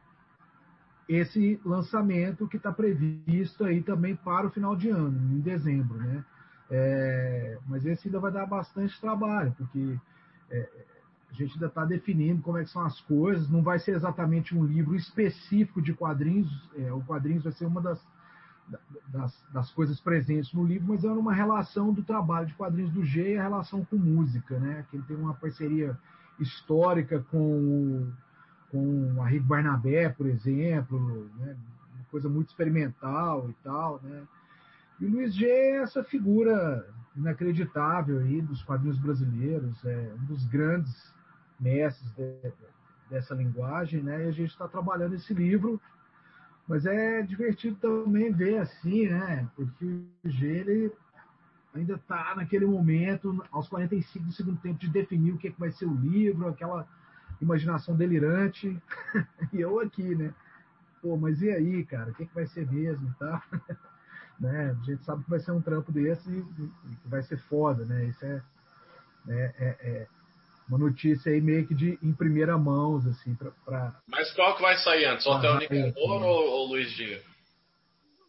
[1.09, 6.25] esse lançamento que está previsto aí também para o final de ano, em dezembro, né?
[6.69, 9.97] É, mas esse ainda vai dar bastante trabalho, porque
[10.51, 10.69] é,
[11.31, 14.57] a gente ainda está definindo como é que são as coisas, não vai ser exatamente
[14.57, 18.05] um livro específico de quadrinhos, é, o quadrinhos vai ser uma das,
[19.09, 23.05] das, das, coisas presentes no livro, mas é uma relação do trabalho de quadrinhos do
[23.05, 24.85] G e a relação com música, né?
[24.91, 25.97] Que ele tem uma parceria
[26.41, 28.13] histórica com o
[28.77, 31.57] com a Rick Barnabé, por exemplo, né?
[31.95, 34.22] uma coisa muito experimental e tal, né?
[35.01, 40.45] E o Luiz G é essa figura inacreditável aí dos quadrinhos brasileiros, é um dos
[40.47, 41.14] grandes
[41.59, 42.53] mestres de,
[43.09, 44.24] dessa linguagem, né?
[44.24, 45.81] E a gente está trabalhando esse livro,
[46.68, 49.49] mas é divertido também ver assim, né?
[49.57, 49.85] Porque
[50.24, 50.93] o G ele
[51.74, 55.61] ainda está naquele momento, aos 45 do segundo tempo, de definir o que, é que
[55.61, 56.87] vai ser o livro, aquela
[57.41, 58.80] imaginação delirante,
[59.53, 60.32] e eu aqui, né?
[61.03, 62.11] Pô, mas e aí, cara?
[62.11, 63.43] O que, que vai ser mesmo, tá?
[64.41, 64.76] né?
[64.80, 68.07] A gente sabe que vai ser um trampo desse e, que vai ser foda, né?
[68.07, 68.43] Isso é,
[69.28, 70.07] é, é, é,
[70.68, 73.95] uma notícia aí meio que de em primeira mão, assim, pra, pra...
[74.09, 75.26] Mas qual que vai sair antes?
[75.26, 77.22] Hotel ah, Nicanor ou, ou Luiz Dias?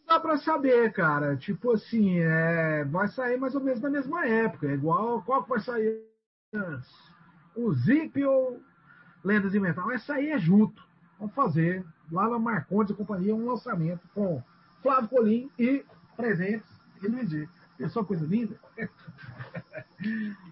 [0.08, 1.36] dá para saber, cara.
[1.36, 4.66] Tipo assim, é, vai sair mais ou menos na mesma época.
[4.66, 6.02] É igual qual que vai sair
[6.52, 6.90] antes?
[7.54, 8.60] O Zip ou
[9.24, 10.82] Lendas Inventadas, mas isso aí é junto.
[11.18, 14.42] Vamos fazer lá na Marcondes e companhia um lançamento com
[14.82, 15.84] Flávio Colim e
[16.16, 16.68] presentes
[17.02, 17.48] e Luiz G.
[17.76, 18.58] Pensou coisa linda?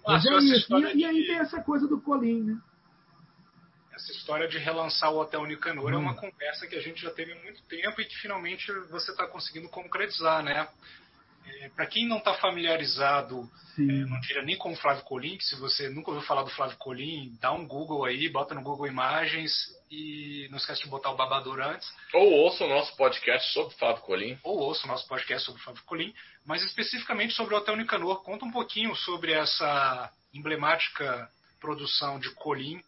[0.07, 0.77] Mas é isso.
[0.77, 2.59] E, e, aí tem essa coisa do Colim, né?
[3.93, 5.95] Essa história de relançar o Hotel Nicanor hum.
[5.95, 9.11] é uma conversa que a gente já teve há muito tempo e que finalmente você
[9.11, 10.69] está conseguindo concretizar, né?
[11.47, 15.45] É, para quem não está familiarizado, é, não diria nem com o Flávio Colim, que
[15.45, 18.87] se você nunca ouviu falar do Flávio Colim, dá um Google aí, bota no Google
[18.87, 19.53] Imagens
[19.91, 21.89] e não esquece de botar o babador antes.
[22.13, 24.39] Ou ouça o nosso podcast sobre o Flávio Colim.
[24.43, 28.23] Ou ouça o nosso podcast sobre o Flávio Colim, mas especificamente sobre o Hotel Nicanor.
[28.23, 31.31] Conta um pouquinho sobre essa emblemática
[31.61, 32.83] produção de Colim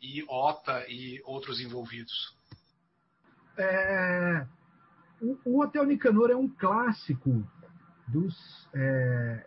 [0.00, 2.34] e Ota e outros envolvidos.
[3.56, 4.46] É,
[5.44, 7.46] o Hotel Nicanor é um clássico
[8.08, 9.46] dos, é,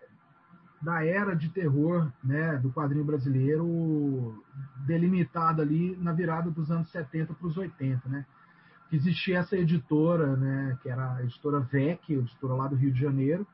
[0.81, 4.43] da era de terror né, do quadrinho brasileiro,
[4.85, 8.07] delimitada ali na virada dos anos 70 para os 80.
[8.07, 8.25] Né?
[8.89, 12.99] Que existia essa editora, né, que era a editora VEC, editora lá do Rio de
[12.99, 13.47] Janeiro,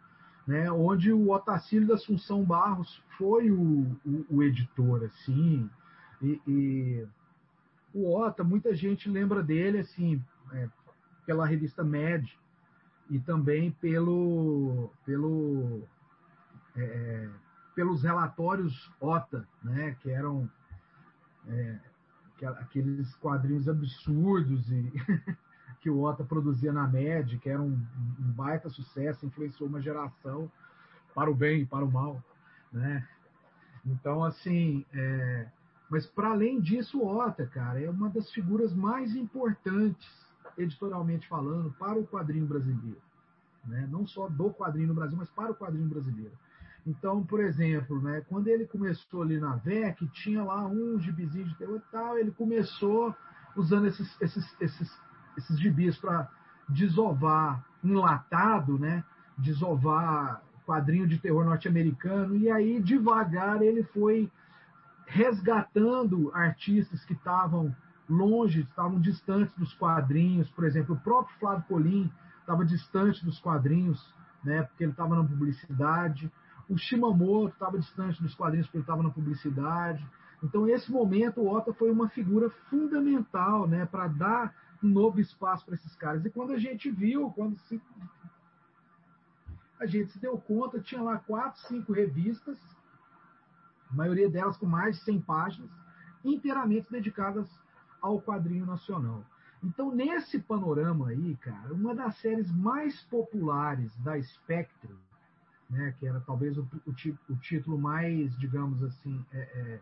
[0.45, 5.69] né, onde o Otacílio da Assunção Barros foi o, o, o editor, assim,
[6.21, 7.07] E, e
[7.93, 10.23] o Ota, muita gente lembra dele assim
[10.53, 10.69] é,
[11.25, 12.25] pela revista Mad
[13.11, 15.83] e também pelo, pelo
[16.75, 17.29] é,
[17.75, 20.49] pelos relatórios OTA, né, que eram
[21.47, 21.77] é,
[22.43, 24.91] aqueles quadrinhos absurdos e
[25.81, 27.73] que o Ota produzia na MED, que era um,
[28.19, 30.49] um, baita sucesso, influenciou uma geração
[31.13, 32.23] para o bem e para o mal,
[32.71, 33.05] né?
[33.85, 35.47] Então, assim, é...
[35.89, 40.07] mas para além disso, o Ota, cara, é uma das figuras mais importantes,
[40.57, 43.01] editorialmente falando, para o quadrinho brasileiro,
[43.65, 43.87] né?
[43.91, 46.33] Não só do quadrinho no Brasil, mas para o quadrinho brasileiro.
[46.85, 51.55] Então, por exemplo, né, quando ele começou ali na VEC, tinha lá um gibizinho de
[51.55, 53.15] terror e tal, ele começou
[53.55, 54.99] usando esses, esses, esses,
[55.37, 56.27] esses gibis para
[56.67, 59.03] desovar enlatado, né,
[59.37, 64.31] desovar quadrinho de terror norte-americano, e aí devagar ele foi
[65.05, 67.75] resgatando artistas que estavam
[68.11, 74.13] longe, estavam distantes dos quadrinhos, por exemplo, o próprio Flávio Colim estava distante dos quadrinhos,
[74.43, 76.31] né, porque ele estava na publicidade.
[76.69, 80.05] O Shimamoto estava distante dos quadrinhos porque ele estava na publicidade.
[80.43, 84.53] Então, nesse momento, o Ota foi uma figura fundamental né, para dar
[84.83, 86.25] um novo espaço para esses caras.
[86.25, 87.81] E quando a gente viu, quando se...
[89.79, 92.57] a gente se deu conta, tinha lá quatro, cinco revistas,
[93.89, 95.69] a maioria delas com mais de 100 páginas,
[96.23, 97.47] inteiramente dedicadas
[98.01, 99.23] ao quadrinho nacional.
[99.63, 104.97] Então, nesse panorama aí, cara, uma das séries mais populares da Spectrum
[105.71, 109.79] né, que era talvez o, o, o título mais, digamos assim, é, é,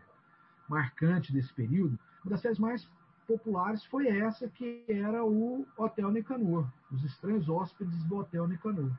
[0.68, 2.88] marcante desse período, uma das séries mais
[3.26, 8.92] populares foi essa, que era o Hotel Nicanor, Os Estranhos Hóspedes do Hotel Nicanor,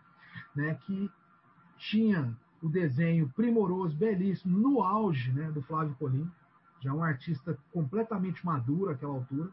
[0.53, 1.09] né, que
[1.77, 6.29] tinha o desenho primoroso, belíssimo, no auge né, do Flávio Colim,
[6.81, 9.49] já um artista completamente maduro àquela altura,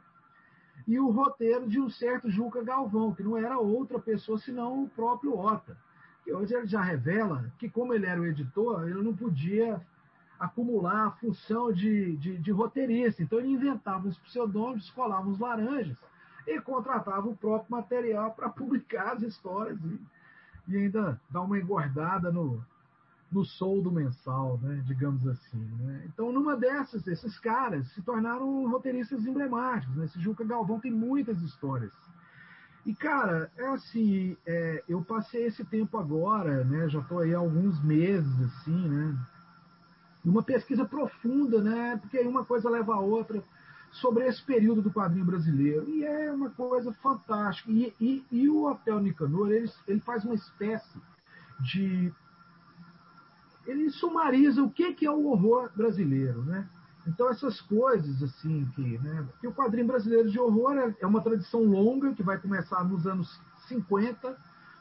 [0.87, 4.89] e o roteiro de um certo Juca Galvão, que não era outra pessoa senão o
[4.89, 5.77] próprio Ota
[6.33, 9.81] hoje ele já revela que, como ele era o editor, ele não podia
[10.39, 13.23] acumular a função de, de, de roteirista.
[13.23, 15.97] Então ele inventava uns pseudônimos, colava uns laranjas
[16.47, 20.01] e contratava o próprio material para publicar as histórias e,
[20.69, 22.65] e, ainda dar uma engordada no,
[23.31, 25.65] no soldo mensal, né, digamos assim.
[25.81, 26.05] Né?
[26.07, 29.95] Então, numa dessas, esses caras se tornaram roteiristas emblemáticos.
[29.97, 30.07] Né?
[30.07, 31.93] Esse Juca Galvão tem muitas histórias
[32.89, 36.89] e, cara, é assim, é, eu passei esse tempo agora, né?
[36.89, 39.15] Já estou aí há alguns meses, assim, né?
[40.25, 41.99] Uma pesquisa profunda, né?
[42.01, 43.45] Porque aí uma coisa leva a outra
[43.93, 45.87] sobre esse período do quadrinho brasileiro.
[45.87, 47.71] E é uma coisa fantástica.
[47.71, 50.99] E, e, e o Hotel Nicanor, ele, ele faz uma espécie
[51.61, 52.11] de.
[53.69, 56.67] Ele sumariza o que, que é o horror brasileiro, né?
[57.07, 61.21] Então, essas coisas, assim, que, né, que o quadrinho brasileiro de horror é, é uma
[61.21, 64.37] tradição longa, que vai começar nos anos 50,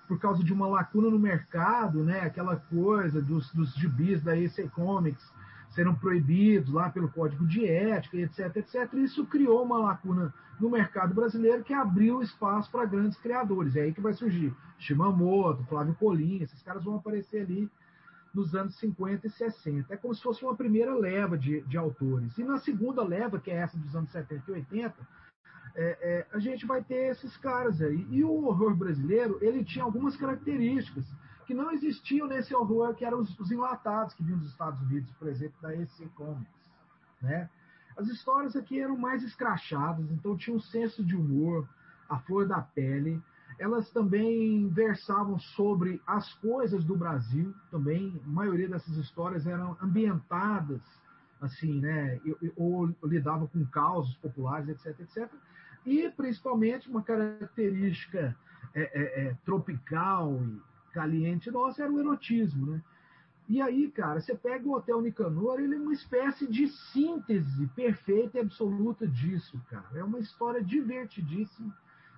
[0.07, 4.69] por causa de uma lacuna no mercado, né, aquela coisa dos, dos gibis da EC
[4.71, 5.23] Comics
[5.71, 8.93] serão proibidos lá pelo código de ética, etc, etc.
[8.93, 13.75] Isso criou uma lacuna no mercado brasileiro que abriu espaço para grandes criadores.
[13.75, 17.69] É aí que vai surgir Shimamoto, Flávio Colim, esses caras vão aparecer ali
[18.37, 19.91] nos anos 50 e 60.
[19.91, 22.37] É como se fosse uma primeira leva de, de autores.
[22.37, 24.95] E na segunda leva, que é essa dos anos 70 e 80,
[25.75, 28.05] é, é, a gente vai ter esses caras aí.
[28.11, 31.05] E o horror brasileiro, ele tinha algumas características
[31.47, 35.11] que não existiam nesse horror, que eram os, os enlatados que vinham dos Estados Unidos,
[35.13, 36.53] por exemplo, da EC Comics.
[37.21, 37.49] Né?
[37.97, 41.67] As histórias aqui eram mais escrachadas, então tinha um senso de humor,
[42.07, 43.19] a flor da pele,
[43.59, 50.81] elas também versavam sobre as coisas do Brasil, também, a maioria dessas histórias eram ambientadas,
[51.41, 52.19] assim, né,
[52.55, 55.31] ou, lidavam com causos populares, etc, etc.
[55.85, 58.35] E, principalmente, uma característica
[58.75, 62.81] é, é, é, tropical e caliente nossa era o erotismo, né?
[63.49, 68.37] E aí, cara, você pega o Hotel Nicanor, ele é uma espécie de síntese perfeita
[68.37, 69.87] e absoluta disso, cara.
[69.95, 71.73] É uma história divertidíssima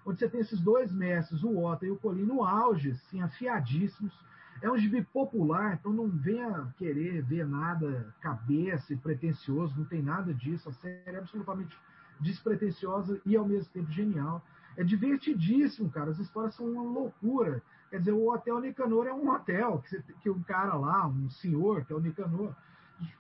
[0.09, 4.13] onde você tem esses dois mestres, o Otto e o Colin, no auge, assim, afiadíssimos.
[4.61, 10.01] É um gibi popular, então não venha querer ver nada cabeça e pretencioso, não tem
[10.01, 10.67] nada disso.
[10.67, 11.77] A série é absolutamente
[12.19, 14.43] despretensiosa e ao mesmo tempo genial.
[14.75, 16.09] É divertidíssimo, cara.
[16.09, 17.61] As histórias são uma loucura.
[17.89, 21.85] Quer dizer, o Hotel Nicanor é um hotel que, que um cara lá, um senhor,
[21.85, 22.53] que é o Nicanor,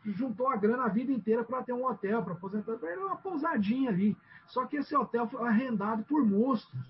[0.05, 2.77] juntou a grana a vida inteira para ter um hotel, para aposentar.
[2.83, 4.17] Era uma pousadinha ali.
[4.49, 6.81] Só que esse hotel foi arrendado por monstros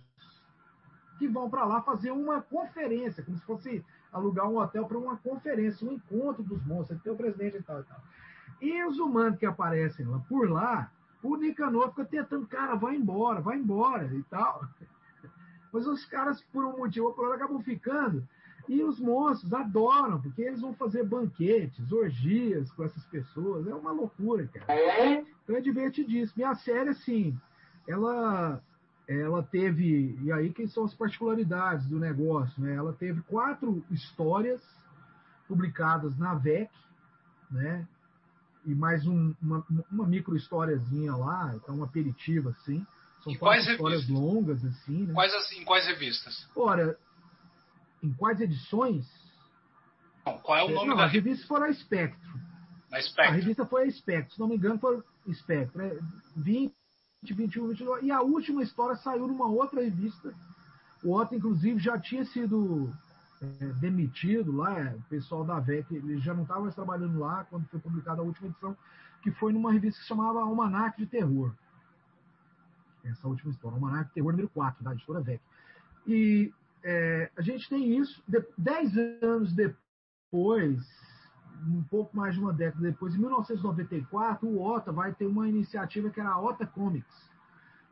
[1.17, 5.17] que vão para lá fazer uma conferência, como se fosse alugar um hotel para uma
[5.17, 8.01] conferência, um encontro dos monstros, tem o presidente e tal e tal.
[8.61, 10.89] E os humanos que aparecem lá por lá,
[11.21, 14.65] o Nicanor fica tentando, cara, vai embora, vai embora e tal.
[15.71, 18.25] Mas os caras, por um motivo ou por outro, acabam ficando.
[18.67, 23.67] E os monstros adoram, porque eles vão fazer banquetes, orgias com essas pessoas.
[23.67, 24.65] É uma loucura, cara.
[25.43, 26.41] Então é divertidíssimo.
[26.41, 27.37] E a série, assim,
[27.87, 28.61] ela,
[29.07, 30.17] ela teve.
[30.21, 32.75] E aí que são as particularidades do negócio, né?
[32.75, 34.61] Ela teve quatro histórias
[35.47, 36.69] publicadas na VEC,
[37.51, 37.87] né?
[38.65, 42.85] E mais um, uma, uma micro historiazinha lá, então uma aperitiva, assim.
[43.23, 44.23] São Em quatro quais histórias revistas?
[44.23, 45.13] longas, assim, né?
[45.13, 46.47] Quais, as- em quais revistas?
[46.55, 46.97] Ora,
[48.03, 49.05] em quais edições?
[50.43, 52.39] Qual é o nome não, da a revista foi a Spectro.
[52.89, 55.81] Da A revista foi a Spectro, se não me engano, foi a Spectro.
[55.81, 55.99] É
[56.35, 56.73] 20,
[57.23, 58.03] 21, 22.
[58.03, 60.33] E a última história saiu numa outra revista.
[61.03, 62.93] O Otto, inclusive, já tinha sido
[63.41, 64.79] é, demitido lá.
[64.79, 68.21] é, O pessoal da VEC, ele já não estava mais trabalhando lá quando foi publicada
[68.21, 68.75] a última edição,
[69.21, 71.53] que foi numa revista que chamava Almanac de Terror.
[73.03, 75.41] Essa última história, Almanac de Terror número 4, da editora VEC.
[76.07, 76.53] E
[76.83, 78.21] é, a gente tem isso.
[78.27, 80.81] De, dez anos depois,
[81.67, 86.09] um pouco mais de uma década depois, em 1994, o Ota vai ter uma iniciativa
[86.09, 87.29] que era a Ota Comics,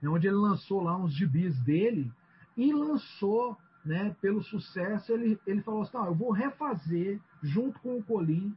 [0.01, 2.11] né, onde ele lançou lá uns gibis dele
[2.55, 7.97] e lançou, né, pelo sucesso, ele, ele falou assim, "Não, eu vou refazer, junto com
[7.97, 8.55] o Colim,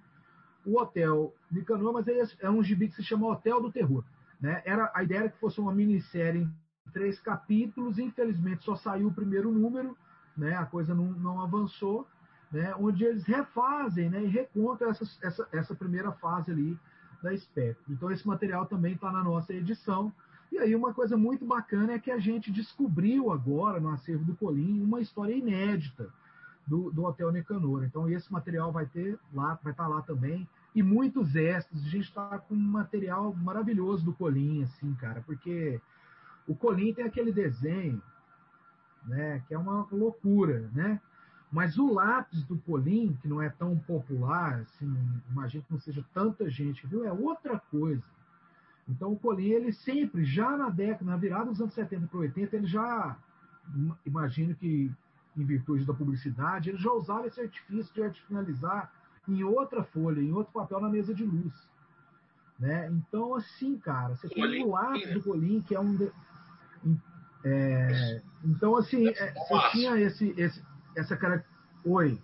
[0.65, 4.05] o Hotel Nicanor, mas ele é um gibi que se chama Hotel do Terror.
[4.41, 4.63] Né?
[4.65, 9.15] Era, a ideia era que fosse uma minissérie em três capítulos, infelizmente só saiu o
[9.15, 9.97] primeiro número,
[10.37, 10.57] né?
[10.57, 12.07] a coisa não, não avançou,
[12.51, 12.75] né?
[12.79, 14.23] onde eles refazem né?
[14.23, 16.79] e recontam essa, essa, essa primeira fase ali
[17.23, 17.93] da Spectre.
[17.93, 20.13] Então esse material também está na nossa edição.
[20.51, 24.35] E aí uma coisa muito bacana é que a gente descobriu agora no acervo do
[24.35, 26.09] Colim uma história inédita
[26.67, 27.85] do, do Hotel Nicanor.
[27.85, 31.85] Então esse material vai ter lá, vai estar lá também e muitos extras.
[31.85, 35.81] A gente está com um material maravilhoso do Colim, assim, cara, porque
[36.47, 38.03] o Colim tem aquele desenho,
[39.07, 41.01] né, que é uma loucura, né?
[41.53, 44.97] Mas o lápis do Colim, que não é tão popular, assim,
[45.31, 48.03] imagino que não seja tanta gente viu, é outra coisa.
[48.89, 52.57] Então o Colim, ele sempre, já na década, na virada dos anos 70 para 80,
[52.57, 53.17] ele já,
[53.75, 54.91] im- imagino que
[55.37, 58.93] em virtude da publicidade, ele já usava esse artifício de arte finalizar
[59.29, 61.53] em outra folha, em outro papel na mesa de luz.
[62.59, 62.89] Né?
[62.93, 65.97] Então, assim, cara, você tem Colim, o lápis do Colim, que é um.
[65.97, 66.13] de-
[67.43, 69.71] é, então, assim, é, você Massa.
[69.71, 70.63] tinha esse, esse,
[70.97, 71.45] essa cara.
[71.85, 72.19] Oi.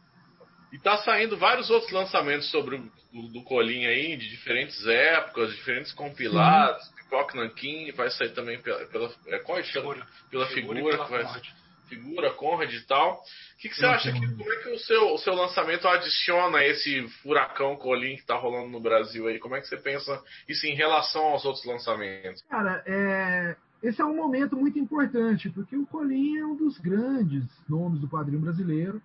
[0.72, 5.54] E tá saindo vários outros lançamentos sobre o do, do Colim aí, de diferentes épocas,
[5.54, 6.86] diferentes compilados.
[6.96, 8.84] Pipoca Nankin vai sair também pela.
[8.86, 10.06] pela é, qual é a Figura.
[10.30, 11.46] Pela Figura figura, e pela que vai, Conrad.
[11.88, 13.14] figura, Conrad e tal.
[13.14, 16.64] O que, que você acha que como é que o seu, o seu lançamento adiciona
[16.64, 19.38] esse furacão Colim que tá rolando no Brasil aí?
[19.38, 22.42] Como é que você pensa isso em relação aos outros lançamentos?
[22.50, 23.56] Cara, é,
[23.86, 28.08] esse é um momento muito importante, porque o Colim é um dos grandes nomes do
[28.08, 29.00] quadrinho brasileiro,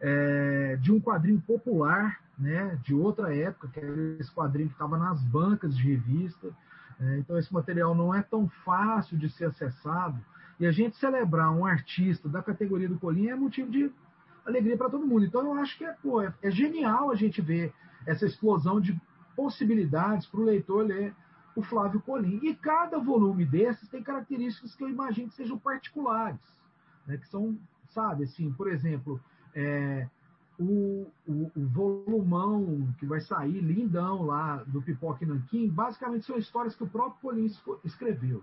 [0.00, 4.98] é, de um quadrinho popular, né, de outra época, que era esse quadrinho que estava
[4.98, 6.48] nas bancas de revista.
[7.00, 10.20] né, então, esse material não é tão fácil de ser acessado.
[10.60, 13.90] E a gente celebrar um artista da categoria do Colim é motivo de
[14.44, 15.24] alegria para todo mundo.
[15.24, 17.72] Então, eu acho que é, pô, é, é genial a gente ver
[18.06, 18.94] essa explosão de
[19.34, 21.14] possibilidades para o leitor ler
[21.58, 22.38] o Flávio Colim.
[22.44, 26.40] E cada volume desses tem características que eu imagino que sejam particulares,
[27.04, 27.16] né?
[27.16, 29.20] que são, sabe, assim, por exemplo,
[29.52, 30.08] é,
[30.56, 36.76] o, o, o volumão que vai sair, lindão lá, do Pipoque Nanquim, basicamente são histórias
[36.76, 37.50] que o próprio Colim
[37.84, 38.40] escreveu.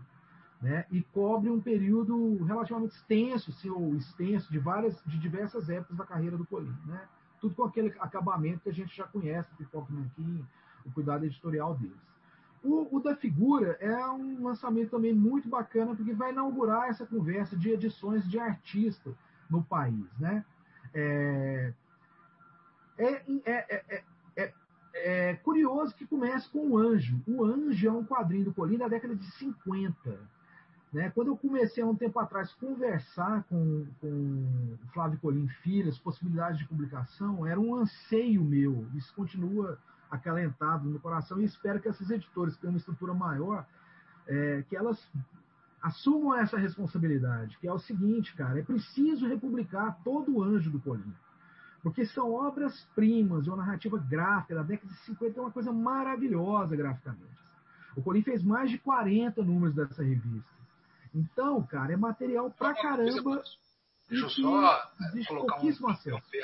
[0.61, 0.86] Né?
[0.91, 6.38] E cobre um período relativamente extenso, seu extenso, de várias, de diversas épocas da carreira
[6.38, 6.76] do Colim.
[6.86, 7.01] Né?
[7.39, 10.45] Tudo com aquele acabamento que a gente já conhece, do Pipoque Nanquim,
[10.86, 12.14] o cuidado editorial deles.
[12.66, 17.55] O, o da Figura é um lançamento também muito bacana, porque vai inaugurar essa conversa
[17.55, 19.13] de edições de artista
[19.47, 20.05] no país.
[20.20, 20.43] Né?
[20.93, 21.74] É,
[22.97, 24.03] é, é, é, é,
[24.36, 24.53] é,
[24.95, 27.22] é curioso que comece com o Anjo.
[27.28, 30.20] O Anjo é um quadrinho do Colim da década de 50.
[30.91, 31.11] Né?
[31.13, 35.99] Quando eu comecei há um tempo atrás conversar com, com o Flávio Colim Filho, as
[35.99, 38.88] possibilidades de publicação, era um anseio meu.
[38.95, 39.78] Isso continua
[40.10, 43.66] acalentado no coração e espero que essas editoras que têm uma estrutura maior,
[44.28, 44.97] é, que elas
[45.82, 50.80] assumam essa responsabilidade, que é o seguinte, cara, é preciso republicar todo o Anjo do
[50.80, 51.14] Colim.
[51.84, 57.38] Porque são obras-primas uma narrativa gráfica da década de 50, é uma coisa maravilhosa graficamente.
[57.95, 60.49] O Colim fez mais de 40 números dessa revista.
[61.14, 63.43] Então, cara, é material pra caramba.
[64.10, 65.70] Deixa eu só existe colocar um,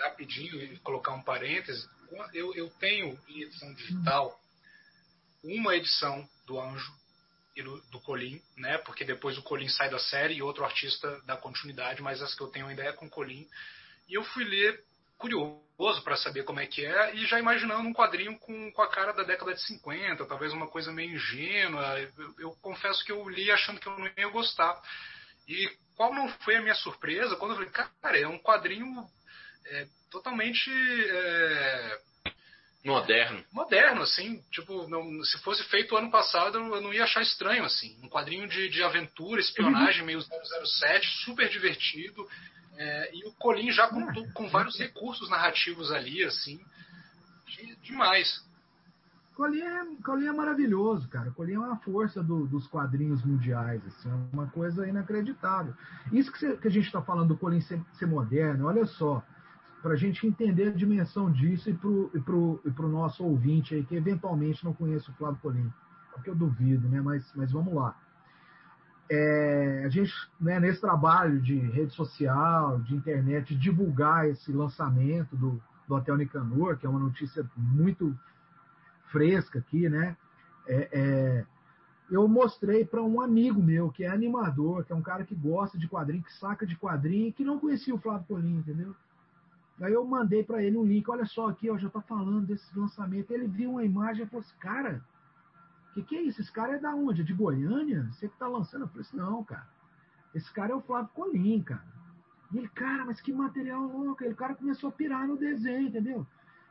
[0.04, 1.88] rapidinho e colocar um parêntese.
[2.34, 4.40] Eu, eu tenho em edição digital
[5.44, 6.94] uma edição do Anjo
[7.56, 8.02] e do, do
[8.58, 8.78] né?
[8.80, 12.42] Porque depois o Colin sai da série e outro artista dá continuidade, mas as que
[12.42, 13.48] eu tenho ainda é com o Colin.
[14.08, 14.84] E eu fui ler
[15.18, 18.90] curioso para saber como é que é e já imaginando um quadrinho com, com a
[18.90, 22.00] cara da década de 50, talvez uma coisa meio ingênua.
[22.00, 24.82] Eu, eu confesso que eu li achando que eu não ia gostar.
[25.48, 29.06] E qual não foi a minha surpresa quando eu falei, cara, é um quadrinho
[29.66, 32.00] é, totalmente é,
[32.84, 33.44] Moderno.
[33.54, 37.96] moderno, assim, tipo, não, se fosse feito ano passado, eu não ia achar estranho, assim.
[38.04, 42.28] Um quadrinho de, de aventura, espionagem, meio 007, super divertido.
[42.76, 46.60] É, e o Colin já com, com vários recursos narrativos ali, assim.
[47.46, 48.44] de- demais.
[49.36, 51.30] Colin é, Colin é maravilhoso, cara.
[51.32, 55.76] Colin é uma força do- dos quadrinhos mundiais, assim, é uma coisa inacreditável.
[56.12, 59.24] Isso que, cê- que a gente está falando do Colin ser, ser moderno, olha só,
[59.82, 64.64] para a gente entender a dimensão disso e e pro nosso ouvinte aí, que eventualmente
[64.64, 65.72] não conhece o Flávio Colin,
[66.14, 67.02] porque eu duvido, né?
[67.02, 67.96] Mas, mas vamos lá.
[69.10, 75.62] É, a gente, né, nesse trabalho de rede social, de internet, divulgar esse lançamento do,
[75.88, 78.18] do Hotel Nicanor, que é uma notícia muito
[79.12, 80.16] fresca aqui, né?
[80.68, 81.46] É, é,
[82.10, 85.78] eu mostrei para um amigo meu que é animador, que é um cara que gosta
[85.78, 88.96] de quadrinho, que saca de quadrinho, que não conhecia o Flávio Colim, entendeu?
[89.82, 92.78] Aí eu mandei para ele um link, olha só aqui, ó, já tá falando desse
[92.78, 93.32] lançamento.
[93.32, 95.04] Ele viu uma imagem e falou assim, cara,
[95.90, 96.40] o que, que é isso?
[96.40, 97.22] Esse cara é da onde?
[97.22, 98.08] É de Goiânia?
[98.12, 98.84] Você que tá lançando?
[98.84, 99.68] Eu falei assim, não, cara.
[100.36, 101.86] Esse cara é o Flávio Colim, cara.
[102.52, 104.24] E ele, cara, mas que material louco.
[104.24, 106.28] Ele, cara começou a pirar no desenho, entendeu?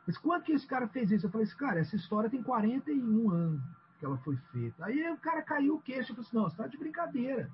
[0.07, 1.25] Mas quando que esse cara fez isso?
[1.25, 3.61] Eu falei assim, cara, essa história tem 41 anos
[3.99, 4.85] que ela foi feita.
[4.85, 6.11] Aí o cara caiu o queixo.
[6.11, 7.51] Eu falei assim, não, você tá de brincadeira.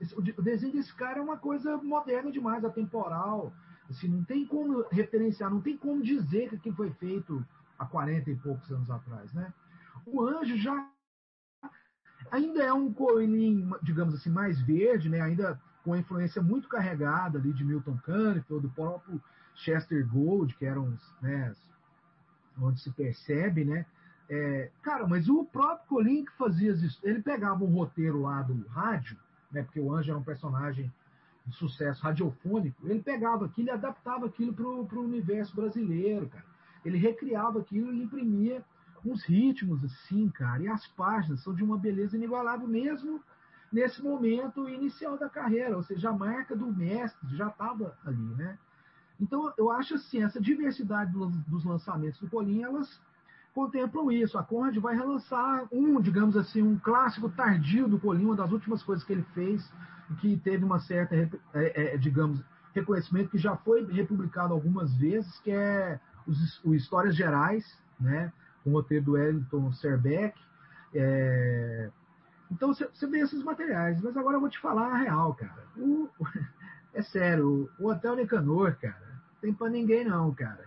[0.00, 0.18] Isso.
[0.18, 3.52] O desenho desse cara é uma coisa moderna demais, atemporal.
[3.88, 7.44] Assim, não tem como referenciar, não tem como dizer que aquilo foi feito
[7.78, 9.52] há 40 e poucos anos atrás, né?
[10.04, 10.90] O Anjo já
[12.30, 15.20] ainda é um Coelhinho, digamos assim, mais verde, né?
[15.20, 19.22] Ainda com a influência muito carregada ali de Milton Caniff, do próprio
[19.54, 21.54] Chester Gold, que eram né,
[22.60, 23.86] onde se percebe, né?
[24.30, 28.66] É, cara, mas o próprio Colin que fazia isso, ele pegava um roteiro lá do
[28.68, 29.16] rádio,
[29.50, 29.62] né?
[29.62, 30.92] Porque o Anjo era um personagem
[31.46, 34.66] de sucesso radiofônico, ele pegava aquilo e adaptava aquilo para
[34.98, 36.44] o universo brasileiro, cara.
[36.84, 38.62] Ele recriava aquilo e imprimia
[39.04, 40.62] uns ritmos assim, cara.
[40.62, 43.22] E as páginas são de uma beleza inigualável mesmo
[43.72, 48.58] nesse momento inicial da carreira, ou seja, a marca do mestre já estava ali, né?
[49.20, 53.00] Então, eu acho assim, essa diversidade dos lançamentos do Colin, elas
[53.58, 54.38] contemplam isso.
[54.38, 58.84] A Conrad vai relançar um, digamos assim, um clássico tardio do Colin, uma das últimas
[58.84, 59.68] coisas que ele fez,
[60.20, 62.40] que teve uma certa, é, é, digamos,
[62.72, 67.64] reconhecimento, que já foi republicado algumas vezes, que é os, os Histórias Gerais,
[67.98, 68.32] né?
[68.64, 70.38] O roteiro do Wellington Serbeck.
[70.94, 71.90] É...
[72.48, 74.00] Então, você vê esses materiais.
[74.00, 75.66] Mas agora eu vou te falar a real, cara.
[75.76, 76.08] O...
[76.94, 80.64] É sério, o Hotel Nicanor, cara, tem pra ninguém não, cara.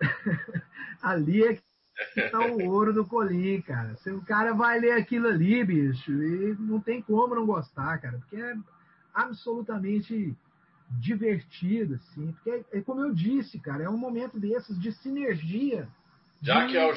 [1.02, 1.60] ali é
[2.30, 3.96] tá o ouro do Colim, cara.
[3.96, 8.18] Se o cara vai ler aquilo ali, bicho, e não tem como não gostar, cara,
[8.18, 8.54] porque é
[9.14, 10.36] absolutamente
[10.90, 12.32] divertido, assim.
[12.32, 15.88] Porque, é, é como eu disse, cara, é um momento desses de sinergia.
[16.42, 16.94] Já de que é o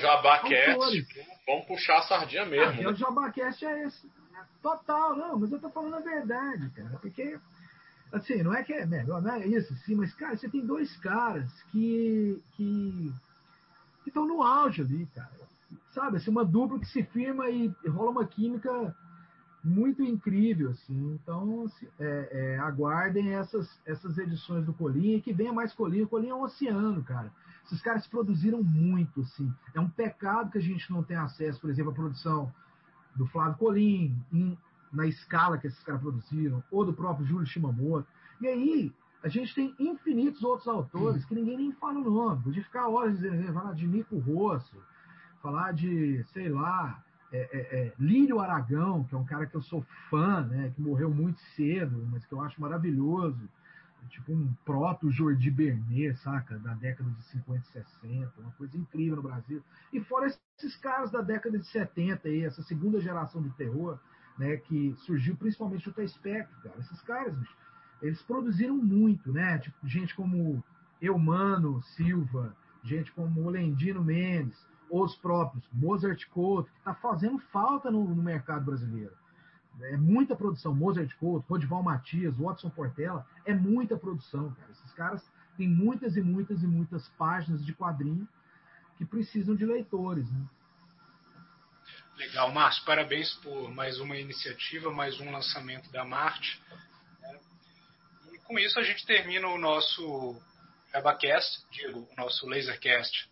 [0.74, 1.08] autores.
[1.48, 2.66] vamos puxar a sardinha mesmo.
[2.66, 2.88] Ah, né?
[2.88, 4.08] o Jabacast é esse.
[4.08, 6.98] É total, não, mas eu tô falando a verdade, cara.
[7.02, 7.40] Porque,
[8.12, 10.96] assim, não é que é melhor, não é isso, sim, mas, cara, você tem dois
[10.98, 12.42] caras que.
[12.56, 13.14] que
[14.10, 15.32] estão no auge ali, cara.
[15.94, 18.96] Sabe, assim, uma dupla que se firma e rola uma química
[19.64, 21.20] muito incrível, assim.
[21.22, 26.06] Então, é, é, aguardem essas, essas edições do Colinha e que venha mais Colinha.
[26.06, 27.32] O Colinha é um oceano, cara.
[27.66, 29.54] Esses caras produziram muito, assim.
[29.74, 32.52] É um pecado que a gente não tem acesso, por exemplo, à produção
[33.16, 34.16] do Flávio Colim,
[34.92, 38.08] na escala que esses caras produziram, ou do próprio Júlio Shimamoto.
[38.42, 38.94] E aí,
[39.24, 42.44] a gente tem infinitos outros autores que ninguém nem fala o nome.
[42.44, 44.78] Podia ficar horas dizendo, falar de Nico Rosso,
[45.42, 49.62] falar de, sei lá, é, é, é, Lírio Aragão, que é um cara que eu
[49.62, 53.50] sou fã, né, que morreu muito cedo, mas que eu acho maravilhoso.
[54.10, 56.58] Tipo um proto Jordi Bernet, saca?
[56.58, 59.62] Da década de 50 e 60, uma coisa incrível no Brasil.
[59.94, 64.00] E fora esses caras da década de 70 aí, essa segunda geração de terror,
[64.38, 66.80] né, que surgiu principalmente do Spectre, cara.
[66.80, 67.56] Esses caras, bicho,
[68.02, 69.58] eles produziram muito, né?
[69.60, 70.64] Tipo, gente como
[71.02, 74.58] Eumano Silva, gente como Olendino Mendes,
[74.90, 79.14] os próprios Mozart Couto, que está fazendo falta no, no, mercado brasileiro.
[79.82, 80.74] É muita produção.
[80.74, 84.72] Mozart Couto, Rodival Matias, Watson Portela, é muita produção, cara.
[84.72, 85.24] Esses caras
[85.56, 88.28] têm muitas e muitas e muitas páginas de quadrinho
[88.98, 90.30] que precisam de leitores.
[90.30, 90.46] Né?
[92.18, 96.62] Legal, Márcio, parabéns por mais uma iniciativa, mais um lançamento da Marte.
[98.50, 100.42] Com isso a gente termina o nosso
[100.92, 103.30] Jabacast, digo, o nosso Lasercast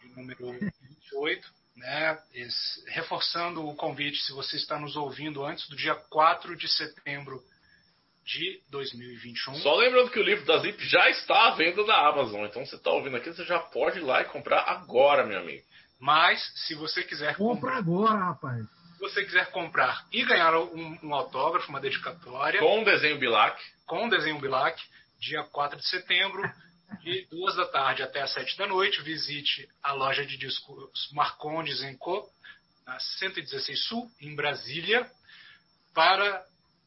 [0.00, 1.52] de número 28.
[1.74, 2.22] Né?
[2.32, 7.42] Esse, reforçando o convite, se você está nos ouvindo antes do dia 4 de setembro
[8.24, 9.56] de 2021.
[9.56, 12.44] Só lembrando que o livro da Zip já está à venda na Amazon.
[12.44, 15.64] Então você está ouvindo aqui, você já pode ir lá e comprar agora, meu amigo.
[15.98, 17.78] Mas, se você quiser comprar.
[17.78, 18.64] Compra agora, rapaz.
[19.02, 22.60] Se você quiser comprar e ganhar um, um autógrafo, uma dedicatória.
[22.60, 23.60] Com um desenho Bilac.
[23.84, 24.80] Com um desenho Bilac,
[25.18, 26.40] dia 4 de setembro,
[27.00, 29.02] de duas da tarde até as sete da noite.
[29.02, 32.30] Visite a loja de discos Marcondes Co.,
[32.86, 35.10] na 116 Sul, em Brasília,
[35.92, 36.46] para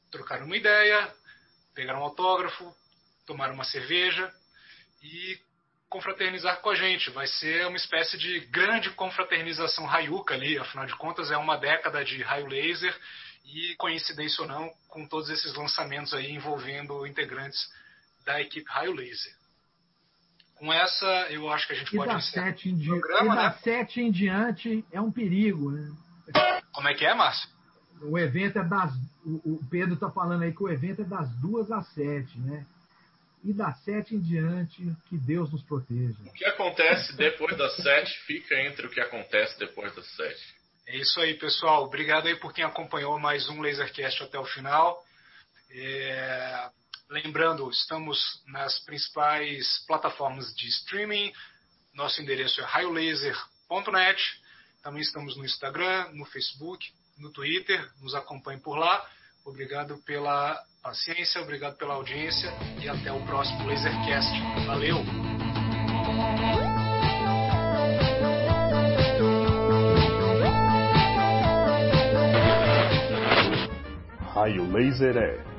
[0.10, 1.14] trocar uma ideia,
[1.74, 2.74] pegar um autógrafo,
[3.28, 4.34] tomar uma cerveja
[5.04, 5.38] e
[5.90, 7.10] confraternizar com a gente.
[7.12, 12.04] Vai ser uma espécie de grande confraternização raiuca ali, afinal de contas é uma década
[12.04, 12.96] de raio laser
[13.46, 17.60] e coincidência ou não com todos esses lançamentos aí envolvendo integrantes
[18.26, 19.34] da equipe raio laser.
[20.56, 23.50] Com essa, eu acho que a gente e pode encerrar sete o programa, e da
[23.50, 23.58] né?
[23.62, 25.92] sete em diante é um perigo, né?
[26.72, 27.50] Como é que é, Márcio?
[28.02, 28.94] O evento é das.
[29.26, 32.66] O Pedro está falando aí que o evento é das duas às sete, né?
[33.46, 36.18] E das sete em diante, que Deus nos proteja.
[36.26, 40.42] O que acontece depois das sete fica entre o que acontece depois das sete.
[40.88, 41.84] É isso aí, pessoal.
[41.84, 45.00] Obrigado aí por quem acompanhou mais um Lasercast até o final.
[45.70, 46.70] É...
[47.08, 51.32] Lembrando, estamos nas principais plataformas de streaming.
[51.94, 54.42] Nosso endereço é raiolaser.net.
[54.82, 57.92] Também estamos no Instagram, no Facebook, no Twitter.
[58.02, 59.08] Nos acompanhe por lá.
[59.46, 62.50] Obrigado pela paciência, obrigado pela audiência
[62.82, 64.32] e até o próximo Lasercast.
[64.66, 64.98] Valeu!
[74.34, 75.56] Raio Laser é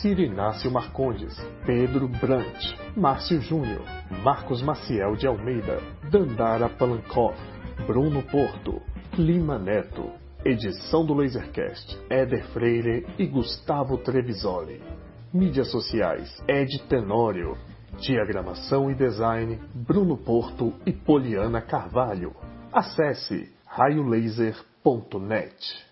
[0.00, 3.84] Ciro Inácio Marcondes, Pedro Brant, Márcio Júnior,
[4.24, 7.38] Marcos Maciel de Almeida, Dandara Palankoff,
[7.86, 8.82] Bruno Porto,
[9.16, 10.12] Lima Neto,
[10.48, 14.82] Edição do Lasercast, Éder Freire e Gustavo Trevisoli.
[15.30, 17.54] Mídias sociais, Ed Tenório.
[18.00, 22.34] Diagramação e design, Bruno Porto e Poliana Carvalho.
[22.72, 25.87] Acesse raiolaser.net.